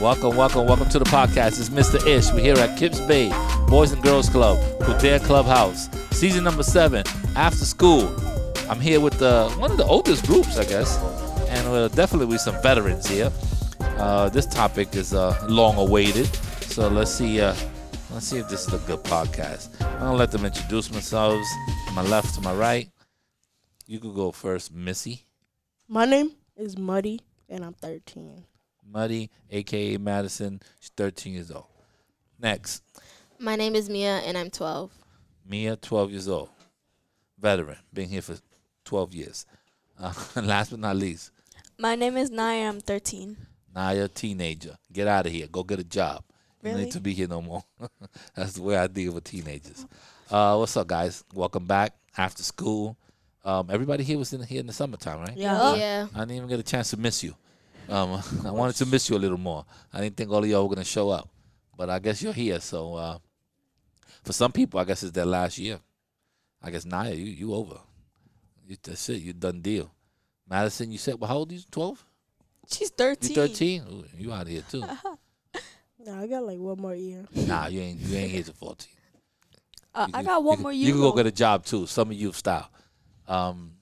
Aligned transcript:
Welcome, 0.00 0.36
welcome, 0.36 0.64
welcome 0.64 0.88
to 0.90 1.00
the 1.00 1.04
podcast. 1.06 1.58
It's 1.58 1.70
Mr. 1.70 2.04
Ish. 2.06 2.32
We're 2.32 2.38
here 2.38 2.56
at 2.56 2.78
Kips 2.78 3.00
Bay 3.00 3.30
Boys 3.66 3.90
and 3.90 4.00
Girls 4.00 4.28
Club, 4.28 4.56
Kildare 4.84 5.18
Clubhouse, 5.18 5.88
season 6.12 6.44
number 6.44 6.62
seven, 6.62 7.02
after 7.34 7.64
school. 7.64 8.14
I'm 8.70 8.78
here 8.78 9.00
with 9.00 9.20
uh, 9.20 9.48
one 9.50 9.72
of 9.72 9.76
the 9.76 9.84
oldest 9.84 10.24
groups, 10.24 10.56
I 10.56 10.64
guess, 10.66 10.98
and 11.48 11.66
uh, 11.66 11.88
definitely 11.88 12.26
with 12.26 12.40
some 12.40 12.54
veterans 12.62 13.08
here. 13.08 13.32
Uh, 13.80 14.28
this 14.28 14.46
topic 14.46 14.94
is 14.94 15.14
uh, 15.14 15.36
long 15.48 15.76
awaited, 15.76 16.26
so 16.62 16.86
let's 16.86 17.10
see. 17.10 17.40
Uh, 17.40 17.56
let's 18.12 18.28
see 18.28 18.38
if 18.38 18.48
this 18.48 18.68
is 18.68 18.74
a 18.74 18.78
good 18.86 19.02
podcast. 19.02 19.68
I'm 19.80 19.98
gonna 19.98 20.14
let 20.16 20.30
them 20.30 20.44
introduce 20.44 20.86
themselves. 20.86 21.48
To 21.88 21.92
my 21.92 22.02
left, 22.02 22.36
to 22.36 22.40
my 22.40 22.54
right. 22.54 22.88
You 23.88 23.98
could 23.98 24.14
go 24.14 24.30
first, 24.30 24.72
Missy. 24.72 25.26
My 25.88 26.04
name 26.04 26.36
is 26.56 26.78
Muddy, 26.78 27.20
and 27.48 27.64
I'm 27.64 27.74
13. 27.74 28.44
Muddy, 28.92 29.30
aka 29.50 29.96
Madison. 29.98 30.60
She's 30.80 30.90
13 30.96 31.34
years 31.34 31.50
old. 31.50 31.66
Next, 32.40 32.82
My 33.38 33.56
name 33.56 33.74
is 33.74 33.88
Mia 33.90 34.18
and 34.18 34.38
I'm 34.38 34.50
12. 34.50 34.90
Mia, 35.48 35.76
12 35.76 36.10
years 36.12 36.28
old. 36.28 36.50
Veteran, 37.40 37.76
been 37.92 38.08
here 38.08 38.22
for 38.22 38.36
12 38.84 39.14
years. 39.14 39.46
Uh, 39.98 40.12
last 40.42 40.70
but 40.70 40.80
not 40.80 40.96
least, 40.96 41.30
My 41.78 41.94
name 41.94 42.16
is 42.16 42.30
Naya. 42.30 42.68
I'm 42.68 42.80
13. 42.80 43.36
Naya, 43.74 44.08
teenager. 44.08 44.76
Get 44.92 45.06
out 45.08 45.26
of 45.26 45.32
here. 45.32 45.46
Go 45.46 45.62
get 45.62 45.78
a 45.80 45.84
job. 45.84 46.22
You 46.62 46.70
don't 46.70 46.72
Really? 46.72 46.84
need 46.86 46.92
to 46.92 47.00
be 47.00 47.12
here 47.14 47.28
no 47.28 47.42
more. 47.42 47.62
That's 48.34 48.52
the 48.54 48.62
way 48.62 48.76
I 48.76 48.86
deal 48.86 49.12
with 49.12 49.24
teenagers. 49.24 49.86
Uh, 50.30 50.56
what's 50.56 50.76
up, 50.76 50.86
guys? 50.86 51.22
Welcome 51.34 51.66
back 51.66 51.94
after 52.16 52.42
school. 52.42 52.96
Um, 53.44 53.68
everybody 53.70 54.02
here 54.04 54.18
was 54.18 54.32
in 54.32 54.42
here 54.42 54.60
in 54.60 54.66
the 54.66 54.72
summertime, 54.72 55.20
right? 55.20 55.36
Yeah. 55.36 55.74
Yeah. 55.76 56.06
I 56.14 56.20
didn't 56.20 56.32
even 56.32 56.48
get 56.48 56.58
a 56.58 56.64
chance 56.64 56.90
to 56.90 56.96
miss 56.96 57.22
you. 57.22 57.34
Um, 57.88 58.22
I 58.44 58.50
wanted 58.50 58.76
to 58.76 58.86
miss 58.86 59.08
you 59.08 59.16
a 59.16 59.18
little 59.18 59.38
more. 59.38 59.64
I 59.92 60.00
didn't 60.00 60.16
think 60.16 60.30
all 60.30 60.42
of 60.44 60.48
y'all 60.48 60.68
were 60.68 60.74
gonna 60.74 60.84
show 60.84 61.10
up, 61.10 61.28
but 61.76 61.88
I 61.90 61.98
guess 61.98 62.22
you're 62.22 62.32
here. 62.32 62.60
So 62.60 62.94
uh, 62.94 63.18
for 64.24 64.32
some 64.32 64.52
people, 64.52 64.78
I 64.80 64.84
guess 64.84 65.02
it's 65.02 65.12
their 65.12 65.26
last 65.26 65.58
year. 65.58 65.80
I 66.62 66.70
guess 66.70 66.84
Naya, 66.84 67.14
you 67.14 67.24
you 67.26 67.54
over. 67.54 67.78
You, 68.66 68.76
that's 68.82 69.08
it. 69.08 69.22
You 69.22 69.32
done 69.32 69.60
deal. 69.60 69.90
Madison, 70.48 70.90
you 70.92 70.98
said, 70.98 71.18
well, 71.18 71.28
how 71.28 71.36
old 71.36 71.50
are 71.50 71.54
you? 71.54 71.60
Twelve? 71.70 72.04
She's 72.70 72.90
thirteen. 72.90 73.30
You 73.30 73.34
13. 73.48 73.82
Ooh, 73.90 74.04
you 74.18 74.32
out 74.32 74.42
of 74.42 74.48
here 74.48 74.62
too? 74.70 74.84
Nah, 76.06 76.22
I 76.22 76.26
got 76.28 76.44
like 76.44 76.58
one 76.58 76.80
more 76.80 76.94
year. 76.94 77.24
nah, 77.34 77.66
you 77.66 77.80
ain't 77.80 77.98
you 78.00 78.16
ain't 78.16 78.30
here 78.30 78.42
to 78.44 78.52
fourteen. 78.52 78.94
Uh, 79.94 80.06
You- 80.08 80.14
I 80.14 80.22
got 80.22 80.42
one 80.44 80.58
you, 80.58 80.62
more 80.62 80.72
year. 80.72 80.86
You 80.86 80.92
can 80.94 81.00
go 81.02 81.10
though. 81.10 81.16
get 81.16 81.26
a 81.26 81.32
job 81.32 81.64
too. 81.66 81.80
Some 81.80 81.88
Summer 82.06 82.12
youth 82.12 82.36
style. 82.36 82.70
Um, 83.26 83.72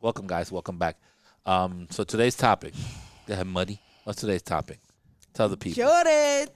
welcome 0.00 0.26
guys. 0.28 0.50
Welcome 0.52 0.78
back. 0.78 0.96
Um, 1.44 1.86
so 1.90 2.04
today's 2.04 2.36
topic. 2.36 2.72
Go 3.30 3.34
ahead, 3.34 3.46
Muddy. 3.46 3.78
What's 4.02 4.18
today's 4.22 4.42
topic? 4.42 4.80
Tell 5.34 5.48
the 5.48 5.56
people. 5.56 5.84
Jordan. 5.84 6.48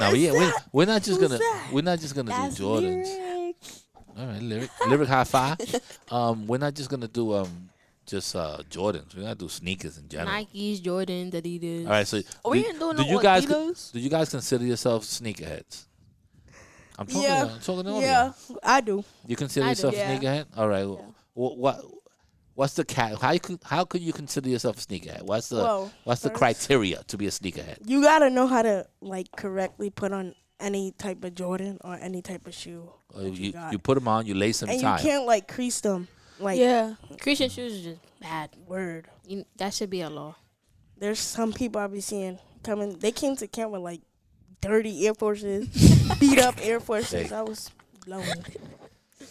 No, 0.00 0.12
yeah, 0.14 0.32
we're, 0.32 0.52
we're 0.72 0.86
not 0.86 1.02
just 1.02 1.20
Who's 1.20 1.28
gonna 1.28 1.36
that? 1.36 1.68
we're 1.70 1.82
not 1.82 1.98
just 2.00 2.14
gonna 2.14 2.30
That's 2.30 2.54
do 2.56 2.62
Jordans. 2.62 3.04
lyric. 3.04 3.56
All 4.18 4.26
right, 4.26 4.40
lyric 4.40 4.70
lyric 4.88 5.08
high 5.10 5.24
five. 5.24 5.58
Um, 6.10 6.46
we're 6.46 6.56
not 6.56 6.72
just 6.72 6.88
gonna 6.88 7.08
do 7.08 7.34
um 7.34 7.68
just 8.06 8.34
uh 8.34 8.56
Jordans. 8.70 9.14
We're 9.14 9.24
gonna 9.24 9.34
do 9.34 9.50
sneakers 9.50 9.98
in 9.98 10.08
general. 10.08 10.34
Nikes, 10.34 10.80
Jordans, 10.80 11.32
Adidas. 11.34 11.84
All 11.84 11.90
right, 11.90 12.06
so 12.06 12.22
Oh, 12.42 12.52
we 12.52 12.62
do, 12.62 12.68
ain't 12.70 12.78
doing 12.78 12.96
do 12.96 13.02
no 13.02 13.08
you 13.10 13.22
guys 13.22 13.44
Adidas? 13.44 13.92
do 13.92 13.98
you 14.00 14.08
guys 14.08 14.30
consider 14.30 14.64
yourselves 14.64 15.20
sneakerheads? 15.20 15.84
I'm 16.98 17.06
talking. 17.06 17.22
Yeah. 17.22 17.44
I'm 17.52 17.60
talking 17.60 17.84
to 17.84 17.90
all 17.90 17.96
of 17.98 18.02
Yeah, 18.02 18.32
you. 18.48 18.58
I 18.62 18.80
do. 18.80 19.04
You 19.26 19.36
consider 19.36 19.66
I 19.66 19.68
do. 19.68 19.70
yourself 19.72 19.94
a 19.94 19.98
Yeah. 19.98 20.16
sneakerhead? 20.18 20.46
All 20.56 20.68
right. 20.68 20.86
What 21.34 21.58
what's 22.60 22.74
the 22.74 22.84
cat? 22.84 23.16
How 23.22 23.30
you 23.32 23.40
could 23.40 23.58
how 23.64 23.84
could 23.86 24.02
you 24.02 24.12
consider 24.12 24.48
yourself 24.50 24.76
a 24.76 24.80
sneakerhead? 24.86 25.22
What's 25.22 25.48
the 25.48 25.56
Well, 25.56 25.90
what's 26.04 26.20
the 26.20 26.28
first- 26.28 26.38
criteria 26.38 27.02
to 27.08 27.16
be 27.16 27.26
a 27.26 27.30
sneakerhead? 27.30 27.78
You 27.86 28.02
gotta 28.02 28.28
know 28.28 28.46
how 28.46 28.60
to 28.62 28.86
like 29.00 29.28
correctly 29.36 29.88
put 29.88 30.12
on 30.12 30.34
any 30.60 30.92
type 30.92 31.24
of 31.24 31.34
Jordan 31.34 31.78
or 31.82 31.94
any 31.94 32.20
type 32.20 32.46
of 32.46 32.52
shoe, 32.54 32.92
Uh, 33.14 33.22
that 33.22 33.30
you 33.32 33.46
you 33.46 33.52
got. 33.52 33.72
you 33.72 33.78
put 33.78 33.94
them 33.94 34.06
on, 34.08 34.26
you 34.26 34.34
lace 34.34 34.60
them 34.60 34.68
and 34.68 34.78
you 34.80 34.94
can't 35.00 35.24
like 35.24 35.48
crease 35.48 35.80
them. 35.80 36.06
Like 36.38 36.58
yeah. 36.60 36.94
Christian 37.20 37.48
shoes 37.48 37.72
is 37.72 37.82
just 37.82 38.00
bad. 38.20 38.50
word. 38.66 39.08
You, 39.26 39.44
that 39.56 39.72
should 39.72 39.88
be 39.90 40.02
a 40.02 40.10
law. 40.10 40.36
There's 40.98 41.18
some 41.18 41.52
people 41.54 41.80
I 41.80 41.86
be 41.86 42.00
seeing 42.02 42.38
coming. 42.62 42.98
They 42.98 43.12
came 43.12 43.36
to 43.36 43.46
camp 43.48 43.72
with 43.72 43.80
like 43.80 44.02
dirty 44.60 45.06
Air 45.06 45.14
Forces, 45.14 45.66
beat 46.20 46.38
up 46.38 46.56
Air 46.60 46.78
Forces. 46.80 47.30
Hey. 47.30 47.34
I 47.34 47.40
was 47.40 47.70
blown. 48.04 48.26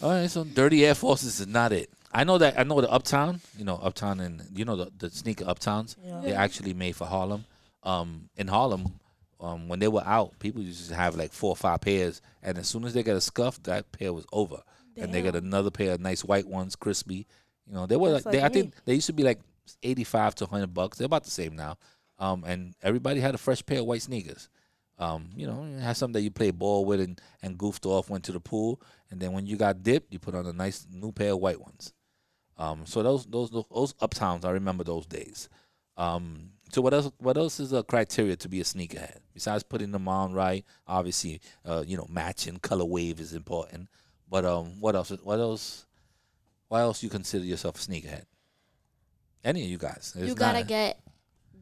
All 0.01 0.09
right, 0.11 0.29
so 0.29 0.44
dirty 0.44 0.84
Air 0.85 0.96
Forces 0.96 1.40
is 1.40 1.46
not 1.47 1.72
it. 1.73 1.90
I 2.12 2.24
know 2.24 2.38
that 2.40 2.59
I 2.59 2.64
know 2.64 2.81
the 2.81 2.92
Uptown, 2.92 3.42
you 3.58 3.66
know 3.66 3.75
Uptown, 3.75 4.20
and 4.20 4.42
you 4.53 4.66
know 4.66 4.75
the, 4.75 4.92
the 4.97 5.09
sneaker 5.09 5.46
Uptowns. 5.46 5.96
Yeah. 6.03 6.22
They're 6.22 6.38
actually 6.38 6.74
made 6.74 6.96
for 6.96 7.06
Harlem. 7.06 7.46
Um, 7.84 8.30
in 8.36 8.47
Harlem, 8.47 9.00
um, 9.40 9.68
when 9.68 9.80
they 9.80 9.88
were 9.88 10.03
out, 10.06 10.38
people 10.40 10.62
used 10.62 10.90
to 10.90 10.96
have 10.96 11.16
like 11.16 11.31
four 11.31 11.52
or 11.52 11.56
five 11.56 11.81
pairs, 11.81 12.22
and 12.42 12.58
as 12.58 12.68
soon 12.68 12.84
as 12.84 12.94
they 12.94 13.03
got 13.03 13.16
a 13.16 13.22
scuff, 13.22 13.62
that 13.64 13.92
pair 13.92 14.12
was 14.12 14.25
over, 14.34 14.62
and 14.97 15.14
they 15.14 15.22
got 15.22 15.36
another 15.36 15.72
pair 15.72 15.94
of 15.94 16.02
nice 16.02 16.24
white 16.24 16.47
ones, 16.47 16.75
crispy. 16.75 17.28
You 17.68 17.74
know, 17.74 17.86
they 17.86 17.96
were 17.96 18.09
like, 18.09 18.24
That's 18.24 18.36
they, 18.36 18.44
I 18.44 18.50
think 18.50 18.74
they 18.86 18.96
used 18.96 19.08
to 19.08 19.14
be 19.14 19.24
like 19.24 19.40
eighty-five 19.84 20.36
to 20.36 20.46
hundred 20.47 20.74
bucks. 20.74 20.97
They're 20.97 21.06
about 21.06 21.24
the 21.24 21.31
same 21.31 21.56
now. 21.56 21.78
Um, 22.18 22.44
and 22.46 22.74
everybody 22.81 23.22
had 23.22 23.34
a 23.36 23.38
fresh 23.38 23.66
pair 23.66 23.80
of 23.80 23.86
white 23.86 24.02
sneakers. 24.02 24.50
Um, 24.97 25.30
you 25.36 25.47
know, 25.47 25.64
you 25.64 25.78
had 25.78 25.96
something 25.96 26.14
that 26.14 26.22
you 26.22 26.31
played 26.31 26.59
ball 26.59 26.84
with 26.84 27.00
and, 27.00 27.22
and 27.41 27.58
goofed 27.58 27.86
off, 27.86 28.09
went 28.09 28.26
to 28.26 28.34
the 28.34 28.41
pool, 28.41 28.81
and 29.09 29.22
then 29.22 29.31
when 29.31 29.46
you 29.47 29.56
got 29.56 29.81
dipped, 29.81 30.12
you 30.12 30.20
put 30.20 30.36
on 30.36 30.46
a 30.46 30.52
nice 30.52 30.86
new 30.91 31.14
pair 31.14 31.31
of 31.31 31.40
white 31.40 31.62
ones. 31.62 31.94
Um, 32.59 32.86
so 32.86 33.02
those 33.02 33.25
those 33.25 33.50
those, 33.50 33.66
those 33.74 33.94
uptowns, 33.94 34.46
I 34.46 34.52
remember 34.52 34.84
those 34.84 35.06
days. 35.06 35.50
Um, 35.97 36.52
so 36.72 36.81
what 36.81 36.94
else? 36.94 37.09
What 37.18 37.38
else 37.38 37.59
is 37.59 37.74
a 37.74 37.84
criteria 37.84 38.36
to 38.36 38.50
be 38.50 38.59
a 38.59 38.64
sneakerhead 38.64 39.18
besides 39.34 39.64
putting 39.64 39.92
them 39.92 40.08
on 40.08 40.34
right? 40.34 40.66
Obviously, 40.86 41.42
uh, 41.66 41.84
you 41.88 41.97
know, 41.97 42.06
matching 42.09 42.59
colorway 42.59 43.18
is 43.20 43.34
important. 43.34 43.88
But 44.30 44.46
um, 44.46 44.80
what 44.80 44.96
else? 44.96 45.09
What 45.24 45.40
else? 45.40 45.86
Why 46.68 46.81
else 46.81 47.02
you 47.02 47.09
consider 47.09 47.46
yourself 47.46 47.78
a 47.78 47.80
sneakerhead? 47.80 48.25
Any 49.44 49.64
of 49.64 49.70
you 49.70 49.78
guys? 49.78 50.14
It's 50.18 50.28
you 50.28 50.36
gotta 50.36 50.59
not- 50.59 50.68
get 50.68 51.00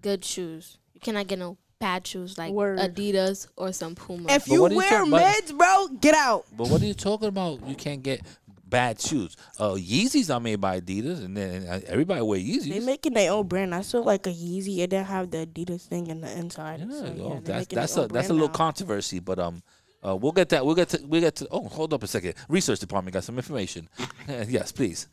good 0.02 0.26
shoes. 0.26 0.78
You 0.94 1.00
cannot 1.00 1.28
get 1.28 1.38
no 1.40 1.58
bad 1.80 2.08
shoes 2.08 2.38
like 2.38 2.52
Word. 2.52 2.80
Adidas 2.80 3.48
or 3.56 3.72
some 3.72 3.94
Puma. 3.96 4.32
If 4.32 4.48
you 4.48 4.68
you 4.68 4.76
wear 4.76 4.90
talking 4.90 5.14
about? 5.14 5.22
meds, 5.22 5.58
bro, 5.58 5.88
get 6.02 6.16
out. 6.16 6.46
But 6.58 6.70
what 6.70 6.82
are 6.82 6.86
you 6.86 6.96
talking 6.96 7.28
about? 7.28 7.66
You 7.68 7.76
can't 7.76 8.02
get 8.02 8.22
bad 8.70 9.00
shoes. 9.00 9.36
Uh, 9.60 9.72
Yeezys 9.72 10.34
are 10.34 10.40
made 10.40 10.62
by 10.62 10.80
Adidas, 10.80 11.24
and 11.24 11.36
then 11.38 11.66
uh, 11.68 11.80
everybody 11.88 12.22
wear 12.22 12.40
Yeezys. 12.40 12.70
They 12.70 12.80
Yeezys. 12.80 12.86
making 12.86 13.14
their 13.14 13.32
own 13.32 13.48
brand. 13.48 13.74
I 13.74 13.82
saw 13.82 14.00
like 14.00 14.28
a 14.28 14.32
Yeezy. 14.32 14.80
It 14.80 14.90
didn't 14.90 15.08
have 15.08 15.32
the 15.32 15.46
Adidas 15.48 15.82
thing 15.86 16.08
in 16.08 16.22
the 16.22 16.32
inside. 16.38 16.80
Yeah, 16.82 16.92
So, 16.92 17.06
oh, 17.20 17.34
yeah, 17.34 17.40
they're 17.44 17.66
that's 17.66 17.68
that's 17.68 17.98
a 17.98 18.08
that's 18.08 18.30
a 18.30 18.34
little 18.34 18.48
now. 18.48 18.54
controversy, 18.54 19.20
but 19.20 19.40
um, 19.40 19.62
uh, 20.06 20.16
we'll 20.16 20.32
get 20.32 20.50
that. 20.50 20.66
We'll 20.66 20.76
get 20.76 20.90
to 20.90 20.98
we 21.02 21.08
will 21.08 21.22
get 21.22 21.36
to. 21.38 21.48
Oh, 21.52 21.68
hold 21.68 21.94
up 21.94 22.04
a 22.04 22.08
second. 22.08 22.36
Research 22.50 22.80
department 22.80 23.14
got 23.14 23.24
some 23.24 23.38
information. 23.38 23.90
yes, 24.28 24.72
please. 24.72 25.08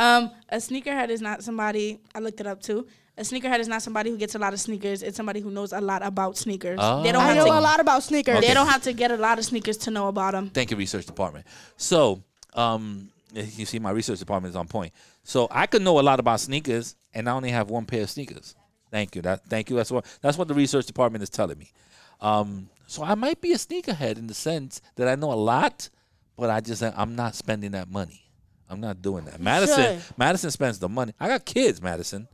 Um, 0.00 0.30
a 0.48 0.56
sneakerhead 0.58 1.08
is 1.08 1.20
not 1.20 1.42
somebody 1.42 2.00
I 2.14 2.20
looked 2.20 2.40
it 2.40 2.46
up 2.46 2.60
too. 2.62 2.86
A 3.16 3.22
sneakerhead 3.22 3.58
is 3.58 3.66
not 3.66 3.82
somebody 3.82 4.10
who 4.10 4.16
gets 4.16 4.36
a 4.36 4.38
lot 4.38 4.52
of 4.52 4.60
sneakers. 4.60 5.02
It's 5.02 5.16
somebody 5.16 5.40
who 5.40 5.50
knows 5.50 5.72
a 5.72 5.80
lot 5.80 6.04
about 6.06 6.36
sneakers. 6.38 6.76
They 6.78 7.10
don't. 7.10 7.16
I 7.16 7.26
have 7.26 7.36
know 7.36 7.46
to. 7.46 7.58
a 7.58 7.60
lot 7.60 7.80
about 7.80 8.04
sneakers. 8.04 8.36
Okay. 8.36 8.46
They 8.46 8.54
don't 8.54 8.68
have 8.68 8.82
to 8.84 8.92
get 8.92 9.10
a 9.10 9.16
lot 9.16 9.40
of 9.40 9.44
sneakers 9.44 9.76
to 9.78 9.90
know 9.90 10.06
about 10.06 10.32
them. 10.34 10.50
Thank 10.50 10.70
you, 10.70 10.76
research 10.76 11.04
department. 11.04 11.44
So, 11.76 12.22
um, 12.54 13.10
you 13.32 13.66
see, 13.66 13.78
my 13.78 13.90
research 13.90 14.18
department 14.18 14.52
is 14.52 14.56
on 14.56 14.66
point. 14.66 14.92
So 15.22 15.48
I 15.50 15.66
could 15.66 15.82
know 15.82 16.00
a 16.00 16.02
lot 16.02 16.20
about 16.20 16.40
sneakers, 16.40 16.96
and 17.12 17.28
I 17.28 17.32
only 17.32 17.50
have 17.50 17.70
one 17.70 17.84
pair 17.84 18.02
of 18.02 18.10
sneakers. 18.10 18.54
Thank 18.90 19.14
you. 19.14 19.22
That 19.22 19.44
thank 19.46 19.68
you. 19.70 19.76
That's 19.76 19.90
what 19.90 20.06
that's 20.22 20.38
what 20.38 20.48
the 20.48 20.54
research 20.54 20.86
department 20.86 21.22
is 21.22 21.30
telling 21.30 21.58
me. 21.58 21.72
Um, 22.20 22.70
so 22.86 23.02
I 23.04 23.14
might 23.14 23.40
be 23.40 23.52
a 23.52 23.56
sneakerhead 23.56 24.16
in 24.16 24.26
the 24.26 24.34
sense 24.34 24.80
that 24.96 25.08
I 25.08 25.14
know 25.14 25.32
a 25.32 25.34
lot, 25.34 25.90
but 26.36 26.48
I 26.48 26.60
just 26.60 26.82
I'm 26.82 27.14
not 27.14 27.34
spending 27.34 27.72
that 27.72 27.90
money. 27.90 28.22
I'm 28.70 28.80
not 28.80 29.02
doing 29.02 29.24
that. 29.26 29.40
Madison, 29.40 30.00
should. 30.00 30.18
Madison 30.18 30.50
spends 30.50 30.78
the 30.78 30.88
money. 30.88 31.12
I 31.18 31.28
got 31.28 31.44
kids, 31.44 31.80
Madison. 31.82 32.28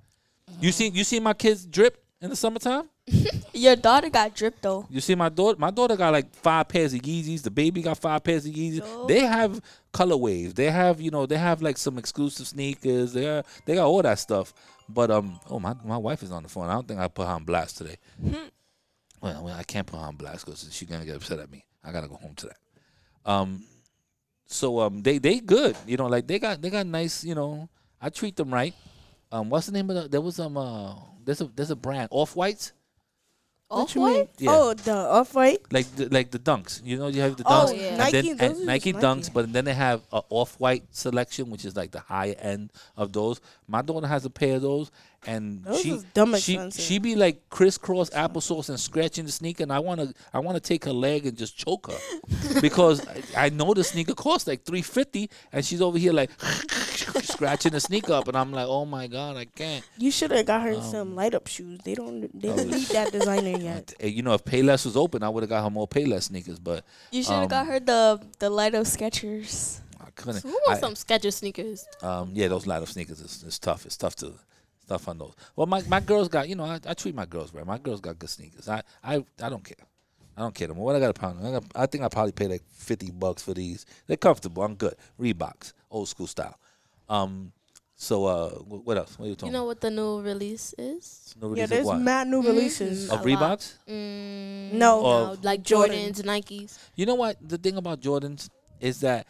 You 0.61 0.73
see, 0.73 0.89
you 0.89 1.05
see 1.05 1.21
my 1.21 1.33
kids 1.33 1.65
drip 1.65 2.04
in 2.25 2.31
the 2.31 2.37
summertime. 2.37 2.89
Your 3.53 3.77
daughter 3.77 4.09
got 4.09 4.35
dripped 4.35 4.63
though. 4.63 4.87
You 4.89 5.01
see, 5.03 5.15
my 5.15 5.29
daughter, 5.29 5.59
my 5.59 5.71
daughter 5.71 5.95
got 5.95 6.11
like 6.11 6.35
five 6.35 6.67
pairs 6.69 6.95
of 6.95 7.03
Yeezys. 7.03 7.43
The 7.43 7.51
baby 7.51 7.83
got 7.83 7.99
five 7.99 8.25
pairs 8.25 8.47
of 8.47 8.53
Yeezys. 8.53 8.79
Dope. 8.79 9.09
They 9.09 9.21
have 9.21 9.61
colorways. 9.93 10.55
They 10.55 10.71
have, 10.71 11.03
you 11.03 11.11
know, 11.11 11.27
they 11.27 11.37
have 11.37 11.61
like 11.61 11.77
some 11.77 11.99
exclusive 11.99 12.47
sneakers. 12.47 13.13
They 13.13 13.29
are, 13.29 13.45
they 13.67 13.75
got 13.75 13.87
all 13.87 14.01
that 14.01 14.19
stuff. 14.19 14.55
But 14.89 15.11
um, 15.11 15.39
oh 15.51 15.61
my, 15.61 15.75
my 15.85 15.99
wife 15.99 16.23
is 16.23 16.33
on 16.33 16.43
the 16.43 16.49
phone. 16.49 16.71
I 16.71 16.73
don't 16.73 16.89
think 16.89 16.99
I 16.99 17.09
put 17.09 17.27
her 17.27 17.33
on 17.33 17.45
blast 17.45 17.77
today. 17.77 17.97
well, 19.21 19.45
well, 19.45 19.57
I 19.57 19.63
can't 19.63 19.87
put 19.87 19.99
her 19.99 20.07
on 20.07 20.17
blast 20.17 20.47
because 20.47 20.67
she's 20.73 20.89
gonna 20.89 21.05
get 21.05 21.17
upset 21.17 21.39
at 21.39 21.51
me. 21.51 21.63
I 21.85 21.93
gotta 21.93 22.09
go 22.09 22.17
home 22.17 22.35
to 22.37 22.47
that. 22.47 23.31
Um, 23.31 23.65
so 24.47 24.81
um, 24.81 25.03
they 25.03 25.19
they 25.19 25.41
good. 25.41 25.77
You 25.87 25.99
know, 25.99 26.07
like 26.07 26.27
they 26.27 26.39
got 26.39 26.63
they 26.63 26.71
got 26.71 26.87
nice. 26.87 27.23
You 27.23 27.35
know, 27.35 27.69
I 28.01 28.09
treat 28.09 28.37
them 28.37 28.53
right. 28.53 28.75
Um, 29.31 29.51
what's 29.51 29.67
the 29.67 29.73
name 29.73 29.91
of 29.91 29.97
the? 29.97 30.09
There 30.09 30.21
was 30.23 30.39
um 30.39 30.57
uh 30.57 30.95
there's 31.25 31.41
a 31.41 31.51
there's 31.55 31.71
a 31.71 31.77
brand 31.77 32.09
off 32.11 32.37
whites. 32.37 32.73
What 33.69 33.93
you 33.95 34.03
mean? 34.03 34.11
Off-White? 34.21 34.31
Yeah. 34.39 34.51
Oh, 34.53 34.75
the 34.75 34.95
off 34.95 35.35
white. 35.35 35.59
like 35.73 35.87
the, 35.97 36.09
like 36.11 36.31
the 36.31 36.39
dunks. 36.39 36.81
You 36.85 36.97
know, 36.99 37.09
you 37.09 37.23
have 37.23 37.37
the 37.37 37.45
Oh, 37.47 37.67
dunks. 37.67 37.77
yeah. 37.81 37.87
and 37.89 37.99
Nike. 37.99 38.21
then, 38.21 38.37
those 38.37 38.51
and 38.59 38.63
are 38.63 38.67
Nike 38.73 38.93
just 38.93 39.05
dunks, 39.05 39.33
but 39.33 39.53
then 39.53 39.65
they 39.65 39.73
have 39.75 40.03
a 40.13 40.21
off 40.29 40.61
white 40.61 40.85
selection, 40.91 41.51
which 41.51 41.65
is 41.65 41.75
like 41.75 41.91
the 41.91 41.99
higher 41.99 42.37
end 42.39 42.71
of 42.97 43.13
those. 43.13 43.41
My 43.67 43.83
daughter 43.83 44.07
has 44.07 44.25
a 44.27 44.31
pair 44.31 44.57
of 44.57 44.63
those, 44.63 44.93
and 45.27 45.65
Those 45.65 45.81
she 45.83 46.01
dumb 46.15 46.35
she 46.37 46.55
expensive. 46.55 46.85
she 46.85 46.99
be 46.99 47.15
like 47.17 47.49
crisscross 47.51 48.11
applesauce 48.11 48.69
and 48.69 48.79
scratching 48.79 49.25
the 49.27 49.33
sneaker, 49.33 49.63
and 49.63 49.73
I 49.73 49.79
wanna 49.79 50.13
I 50.33 50.39
wanna 50.41 50.61
take 50.61 50.85
her 50.85 50.93
leg 50.93 51.27
and 51.27 51.37
just 51.37 51.57
choke 51.57 51.91
her 51.91 52.61
because 52.61 53.07
I, 53.37 53.47
I 53.47 53.49
know 53.51 53.75
the 53.75 53.85
sneaker 53.85 54.15
costs 54.15 54.47
like 54.49 54.65
three 54.65 54.83
fifty, 54.83 55.31
and 55.53 55.65
she's 55.65 55.81
over 55.83 55.99
here 55.99 56.13
like 56.13 56.31
scratching 57.23 57.73
the 57.73 57.81
sneaker 57.81 58.13
up, 58.13 58.29
and 58.29 58.37
I'm 58.37 58.53
like, 58.53 58.67
oh 58.69 58.85
my 58.85 59.07
god, 59.07 59.37
I 59.37 59.45
can't. 59.47 59.85
You 59.99 60.11
should 60.11 60.31
have 60.31 60.47
got 60.47 60.63
her 60.63 60.75
Um, 60.75 60.83
some 60.83 61.15
light 61.17 61.35
up 61.35 61.47
shoes. 61.47 61.81
They 61.85 61.95
don't. 61.95 62.29
They 62.41 62.49
don't 62.49 62.69
need 62.69 62.87
that 62.89 63.13
designer 63.13 63.59
yet. 63.61 63.95
You 64.03 64.23
know, 64.23 64.35
if 64.35 64.45
Payless 64.45 64.85
was 64.85 64.97
open, 64.97 65.23
I 65.23 65.29
would 65.29 65.43
have 65.43 65.51
got 65.51 65.63
her 65.65 65.71
more 65.71 65.89
Payless 65.89 66.25
sneakers, 66.25 66.59
but 66.59 66.85
You 67.11 67.23
should 67.23 67.33
have 67.35 67.49
got 67.49 67.63
Um, 67.63 67.67
her 67.69 67.81
the 67.81 68.21
the 68.39 68.51
light 68.51 68.75
up 68.75 68.85
Skechers. 68.87 69.81
I 70.01 70.11
couldn't. 70.11 70.41
So 70.43 70.49
who 70.49 70.59
wants 70.67 70.79
I- 70.83 70.87
some 70.87 70.95
Skechers 70.95 71.35
sneakers? 71.35 71.87
Um, 72.03 72.31
yeah, 72.35 72.49
those 72.49 72.67
light 72.67 72.83
up 72.83 72.89
sneakers 72.89 73.21
is, 73.21 73.43
is 73.43 73.59
tough. 73.59 73.87
It's 73.87 73.97
tough 73.97 74.17
to 74.17 74.33
it's 74.85 74.89
tough 74.89 75.09
on 75.09 75.19
those. 75.19 75.35
Well, 75.57 75.67
my, 75.67 75.83
my 75.89 76.01
girls 76.01 76.29
got 76.29 76.49
you 76.49 76.55
know 76.57 76.65
I, 76.65 76.79
I 76.87 76.95
treat 76.95 77.15
my 77.15 77.25
girls 77.27 77.53
right. 77.55 77.67
My 77.67 77.79
girls 77.79 78.01
got 78.01 78.19
good 78.19 78.31
sneakers. 78.31 78.69
I 78.69 78.83
I, 79.03 79.25
I 79.43 79.49
don't 79.49 79.65
care. 79.65 79.87
I 80.37 80.41
don't 80.41 80.55
care 80.55 80.67
them. 80.69 80.79
What 80.79 80.97
I 80.97 81.01
got 81.01 81.11
a 81.11 81.15
pound? 81.15 81.47
I, 81.47 81.53
got, 81.53 81.65
I 81.77 81.87
think 81.87 82.03
I 82.05 82.09
probably 82.09 82.33
paid 82.33 82.51
like 82.51 82.63
fifty 82.73 83.11
bucks 83.11 83.43
for 83.43 83.55
these. 83.55 83.87
They're 84.07 84.17
comfortable. 84.17 84.63
I'm 84.63 84.75
good. 84.75 84.95
Reeboks, 85.21 85.73
old 85.91 86.09
school 86.09 86.27
style. 86.27 86.59
Um, 87.09 87.53
so 87.97 88.25
uh, 88.27 88.51
what 88.51 88.97
else? 88.99 89.17
What 89.19 89.27
are 89.27 89.29
you 89.29 89.35
talking? 89.37 89.53
You 89.53 89.53
talking? 89.53 89.53
know 89.53 89.65
what 89.65 89.81
the 89.81 89.91
new 89.91 90.21
release 90.21 90.75
is? 90.77 91.35
No 91.41 91.47
Yeah, 91.49 91.51
release 91.53 91.65
of 91.65 91.71
there's 91.71 91.87
what? 91.87 92.01
mad 92.01 92.27
new 92.29 92.43
Mhm. 92.43 92.47
releases. 92.47 93.11
of 93.11 93.25
a 93.25 93.29
lot. 93.37 93.59
Reeboks. 93.59 93.75
Mm, 93.89 94.73
No. 94.73 95.01
Or- 95.05 95.39
like 95.43 95.63
Jordan. 95.63 96.13
Jordans, 96.13 96.23
Nikes. 96.23 96.79
You 96.97 97.07
know 97.07 97.15
what? 97.15 97.37
The 97.47 97.57
thing 97.59 97.77
about 97.77 98.01
Jordans 98.01 98.51
is 98.81 99.01
that 99.01 99.27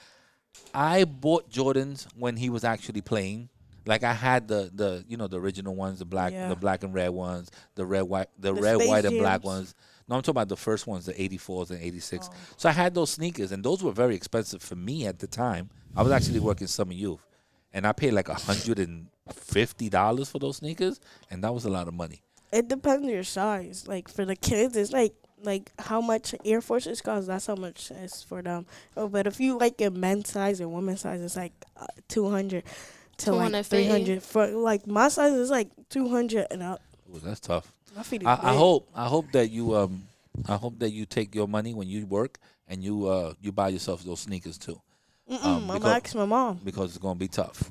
I 0.72 1.04
bought 1.04 1.50
Jordans 1.50 2.06
when 2.16 2.36
he 2.36 2.48
was 2.48 2.64
actually 2.64 3.02
playing. 3.02 3.50
Like 3.86 4.02
I 4.02 4.12
had 4.12 4.48
the 4.48 4.70
the 4.74 5.04
you 5.08 5.16
know 5.16 5.26
the 5.26 5.38
original 5.40 5.74
ones, 5.74 5.98
the 5.98 6.04
black 6.04 6.32
Yeah. 6.32 6.48
the 6.48 6.56
black 6.56 6.82
and 6.84 6.94
red 6.94 7.10
ones, 7.10 7.50
the 7.74 7.84
red 7.84 8.02
white 8.02 8.28
the, 8.38 8.52
The 8.52 8.60
red 8.62 8.76
Space 8.76 8.88
white 8.88 9.04
and 9.04 9.18
black 9.18 9.44
ones. 9.44 9.74
No, 10.08 10.16
I'm 10.16 10.22
talking 10.22 10.32
about 10.32 10.48
the 10.48 10.56
first 10.56 10.86
ones, 10.86 11.06
the 11.06 11.14
84s 11.14 11.70
and 11.70 11.80
86. 11.80 12.28
Oh. 12.30 12.36
So 12.58 12.68
I 12.68 12.72
had 12.72 12.94
those 12.94 13.08
sneakers, 13.10 13.52
and 13.52 13.64
those 13.64 13.82
were 13.82 13.90
very 13.92 14.14
expensive 14.14 14.60
for 14.62 14.76
me 14.76 15.06
at 15.06 15.18
the 15.18 15.26
time. 15.26 15.70
I 15.96 16.02
was 16.02 16.12
actually 16.12 16.40
working 16.40 16.66
summer 16.66 16.92
youth, 16.92 17.24
and 17.72 17.86
I 17.86 17.92
paid 17.92 18.12
like 18.12 18.28
a 18.28 18.34
hundred 18.34 18.78
and 18.80 19.06
fifty 19.32 19.88
dollars 19.88 20.30
for 20.30 20.38
those 20.38 20.58
sneakers, 20.58 21.00
and 21.30 21.42
that 21.44 21.54
was 21.54 21.64
a 21.64 21.70
lot 21.70 21.88
of 21.88 21.94
money. 21.94 22.22
It 22.52 22.68
depends 22.68 23.04
on 23.04 23.10
your 23.10 23.24
size. 23.24 23.86
Like 23.88 24.08
for 24.08 24.24
the 24.24 24.36
kids, 24.36 24.76
it's 24.76 24.92
like 24.92 25.14
like 25.42 25.72
how 25.78 26.00
much 26.00 26.34
Air 26.44 26.60
Forces 26.60 27.00
cost. 27.00 27.26
That's 27.26 27.46
how 27.46 27.54
much 27.54 27.90
it's 27.90 28.22
for 28.22 28.42
them. 28.42 28.66
Oh, 28.96 29.08
but 29.08 29.26
if 29.26 29.40
you 29.40 29.58
like 29.58 29.80
a 29.80 29.90
men's 29.90 30.30
size 30.30 30.60
and 30.60 30.72
women's 30.72 31.00
size, 31.00 31.20
it's 31.22 31.36
like 31.36 31.52
uh, 31.76 31.86
two 32.08 32.28
hundred 32.30 32.64
to 33.18 33.32
like 33.32 33.48
250. 33.52 33.76
three 33.76 33.86
hundred. 33.88 34.22
For 34.22 34.46
like 34.48 34.86
my 34.86 35.08
size 35.08 35.32
is 35.32 35.50
like 35.50 35.68
two 35.88 36.08
hundred 36.08 36.46
and 36.50 36.62
up. 36.62 36.80
Ooh, 37.14 37.18
that's 37.18 37.40
tough. 37.40 37.70
My 37.96 38.02
feet 38.02 38.22
is 38.22 38.26
I, 38.28 38.32
I 38.42 38.54
hope 38.54 38.88
I 38.94 39.06
hope 39.06 39.30
that 39.32 39.50
you 39.50 39.74
um 39.76 40.02
I 40.48 40.56
hope 40.56 40.78
that 40.80 40.90
you 40.90 41.06
take 41.06 41.34
your 41.34 41.46
money 41.46 41.74
when 41.74 41.88
you 41.88 42.06
work 42.06 42.38
and 42.68 42.82
you 42.82 43.06
uh 43.06 43.34
you 43.40 43.52
buy 43.52 43.68
yourself 43.68 44.02
those 44.02 44.20
sneakers 44.20 44.58
too 44.58 44.80
Mm-mm, 45.30 45.44
um, 45.44 45.70
I'm 45.70 45.78
because- 45.78 45.92
asking 45.92 46.20
my 46.20 46.26
mom. 46.26 46.60
because 46.64 46.90
it's 46.90 46.98
gonna 46.98 47.14
be 47.14 47.28
tough. 47.28 47.70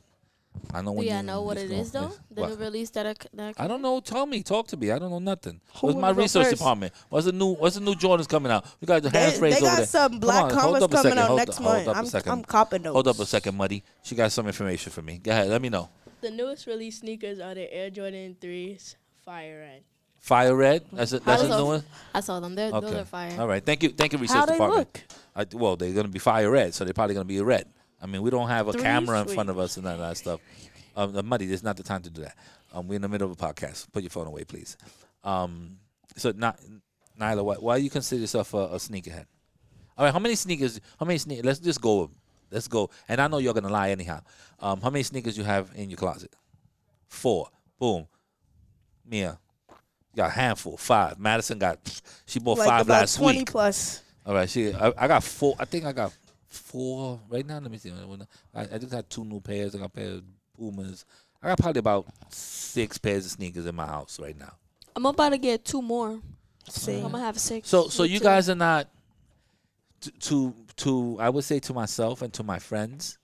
I 0.73 0.81
know 0.81 0.91
Do 0.91 0.97
when 0.97 1.07
you 1.07 1.13
you 1.15 1.21
know 1.23 1.41
what 1.43 1.57
it's 1.57 1.65
it 1.65 1.69
gonna- 1.69 1.81
is 1.81 1.91
though? 1.91 2.11
The 2.31 2.47
new 2.47 2.55
release 2.55 2.89
that 2.91 3.05
I, 3.05 3.11
c- 3.13 3.29
that 3.33 3.53
I 3.59 3.65
I 3.65 3.67
don't 3.67 3.81
know. 3.81 3.99
Tell 3.99 4.25
me. 4.25 4.41
Talk 4.41 4.67
to 4.69 4.77
me. 4.77 4.89
I 4.91 4.97
don't 4.97 5.11
know 5.11 5.19
nothing. 5.19 5.61
Who 5.79 5.87
What's 5.87 5.99
my 5.99 6.09
research 6.09 6.45
first? 6.47 6.57
department? 6.57 6.93
What's 7.09 7.25
the 7.25 7.31
new 7.31 7.53
What's 7.53 7.75
the 7.75 7.81
new 7.81 7.93
Jordans 7.93 8.27
coming 8.27 8.51
out? 8.51 8.65
We 8.81 8.87
got 8.87 9.03
the 9.03 9.09
They, 9.09 9.19
handsprays 9.19 9.39
they 9.51 9.55
over 9.57 9.61
got 9.65 9.77
there. 9.77 9.85
some 9.85 10.19
black 10.19 10.45
on, 10.45 10.57
hold 10.57 10.75
up 10.77 10.83
a 10.83 10.87
coming 10.87 11.03
second, 11.03 11.17
out 11.19 11.27
hold 11.27 11.37
next 11.37 11.57
hold 11.57 11.69
month. 11.75 11.87
up 11.89 11.95
a 11.95 11.99
I'm 11.99 12.05
second. 12.07 12.31
I'm 12.31 12.43
copping 12.43 12.81
those. 12.81 12.93
Hold 12.93 13.07
up 13.07 13.19
a 13.19 13.25
second, 13.25 13.55
Muddy. 13.55 13.83
She 14.01 14.15
got 14.15 14.31
some 14.31 14.47
information 14.47 14.91
for 14.91 15.01
me. 15.03 15.19
Go 15.19 15.31
ahead. 15.31 15.47
Let 15.49 15.61
me 15.61 15.69
know. 15.69 15.89
The 16.21 16.31
newest 16.31 16.65
release 16.65 16.99
sneakers 16.99 17.39
are 17.39 17.53
the 17.53 17.71
Air 17.71 17.89
Jordan 17.91 18.35
3s 18.41 18.95
Fire 19.25 19.59
Red. 19.59 19.83
Fire 20.19 20.55
red. 20.55 20.85
That's 20.93 21.11
a, 21.11 21.19
that's 21.19 21.43
a 21.43 21.47
How's 21.49 21.59
new 21.59 21.65
one. 21.65 21.83
I 22.13 22.21
saw 22.21 22.39
them. 22.39 22.55
They're, 22.55 22.71
Those 22.71 22.93
are 22.93 23.03
fire. 23.03 23.35
All 23.41 23.47
right. 23.47 23.63
Thank 23.63 23.83
you. 23.83 23.89
Thank 23.89 24.13
you, 24.13 24.17
research 24.19 24.37
How 24.37 24.45
they 24.45 24.57
look? 24.57 25.01
I, 25.35 25.45
well, 25.51 25.75
they're 25.75 25.91
gonna 25.91 26.07
be 26.07 26.19
fire 26.19 26.49
red, 26.49 26.73
so 26.73 26.85
they're 26.85 26.93
probably 26.93 27.13
gonna 27.13 27.25
be 27.25 27.41
red. 27.41 27.65
I 28.03 28.05
mean, 28.05 28.21
we 28.21 28.29
don't 28.29 28.49
have 28.49 28.67
a 28.67 28.73
Three 28.73 28.81
camera 28.81 29.21
in 29.21 29.27
front 29.29 29.49
of 29.49 29.57
us 29.57 29.77
and 29.77 29.87
of 29.87 29.97
that 29.97 30.17
stuff. 30.17 30.41
Um, 30.95 31.13
the 31.13 31.23
muddy, 31.23 31.45
there's 31.45 31.63
not 31.63 31.77
the 31.77 31.83
time 31.83 32.03
to 32.03 32.09
do 32.09 32.21
that. 32.21 32.35
Um, 32.73 32.87
we're 32.87 32.95
in 32.95 33.01
the 33.01 33.07
middle 33.07 33.31
of 33.31 33.41
a 33.41 33.41
podcast. 33.41 33.91
Put 33.93 34.03
your 34.03 34.09
phone 34.09 34.27
away, 34.27 34.43
please. 34.43 34.75
Um, 35.23 35.77
so 36.17 36.33
not 36.35 36.59
Nyla, 37.19 37.43
why, 37.43 37.55
why 37.55 37.77
you 37.77 37.89
consider 37.89 38.19
yourself 38.19 38.53
a, 38.53 38.57
a 38.57 38.75
sneakerhead? 38.75 39.25
All 39.97 40.05
right, 40.05 40.11
how 40.11 40.19
many 40.19 40.35
sneakers? 40.35 40.81
How 40.99 41.05
many 41.05 41.17
sneakers? 41.17 41.45
Let's 41.45 41.59
just 41.59 41.79
go. 41.79 42.11
Let's 42.51 42.67
go. 42.67 42.89
And 43.07 43.21
I 43.21 43.27
know 43.27 43.37
you're 43.37 43.53
gonna 43.53 43.69
lie 43.69 43.91
anyhow. 43.91 44.19
Um, 44.59 44.81
how 44.81 44.89
many 44.89 45.03
sneakers 45.03 45.37
you 45.37 45.45
have 45.45 45.71
in 45.75 45.89
your 45.89 45.97
closet? 45.97 46.33
Four. 47.07 47.47
Boom. 47.79 48.07
Mia, 49.05 49.37
you 49.69 50.17
got 50.17 50.29
a 50.29 50.33
handful. 50.33 50.77
Five. 50.77 51.19
Madison 51.19 51.57
got. 51.57 51.79
She 52.25 52.39
bought 52.39 52.57
like 52.57 52.67
five 52.67 52.87
last 52.87 53.17
twenty 53.17 53.39
week. 53.39 53.51
plus. 53.51 54.01
All 54.25 54.33
right, 54.33 54.49
she. 54.49 54.73
I, 54.73 54.91
I 54.97 55.07
got 55.07 55.23
four. 55.23 55.55
I 55.59 55.65
think 55.65 55.85
I 55.85 55.91
got 55.91 56.13
four 56.53 57.19
right 57.29 57.45
now. 57.45 57.59
Let 57.59 57.71
me 57.71 57.77
see. 57.77 57.91
I, 58.53 58.61
I 58.61 58.77
just 58.77 58.91
got 58.91 59.09
two 59.09 59.25
new 59.25 59.41
pairs. 59.41 59.75
I 59.75 59.79
got 59.79 59.85
a 59.85 59.89
pair 59.89 60.11
of 60.11 60.23
Pumas. 60.57 61.05
I 61.41 61.47
got 61.49 61.59
probably 61.59 61.79
about 61.79 62.05
six 62.29 62.97
pairs 62.97 63.25
of 63.25 63.31
sneakers 63.31 63.65
in 63.65 63.75
my 63.75 63.85
house 63.85 64.19
right 64.19 64.37
now. 64.37 64.53
I'm 64.95 65.05
about 65.05 65.29
to 65.29 65.37
get 65.37 65.65
two 65.65 65.81
more. 65.81 66.19
See, 66.69 66.95
I'm 66.97 67.11
gonna 67.11 67.19
have 67.19 67.37
six. 67.39 67.67
So, 67.67 67.89
so 67.89 68.03
you 68.03 68.19
too. 68.19 68.23
guys 68.23 68.49
are 68.49 68.55
not 68.55 68.87
to, 70.01 70.11
to 70.11 70.53
to 70.77 71.17
I 71.19 71.29
would 71.29 71.43
say 71.43 71.59
to 71.59 71.73
myself 71.73 72.21
and 72.21 72.31
to 72.33 72.43
my 72.43 72.59
friends, 72.59 73.17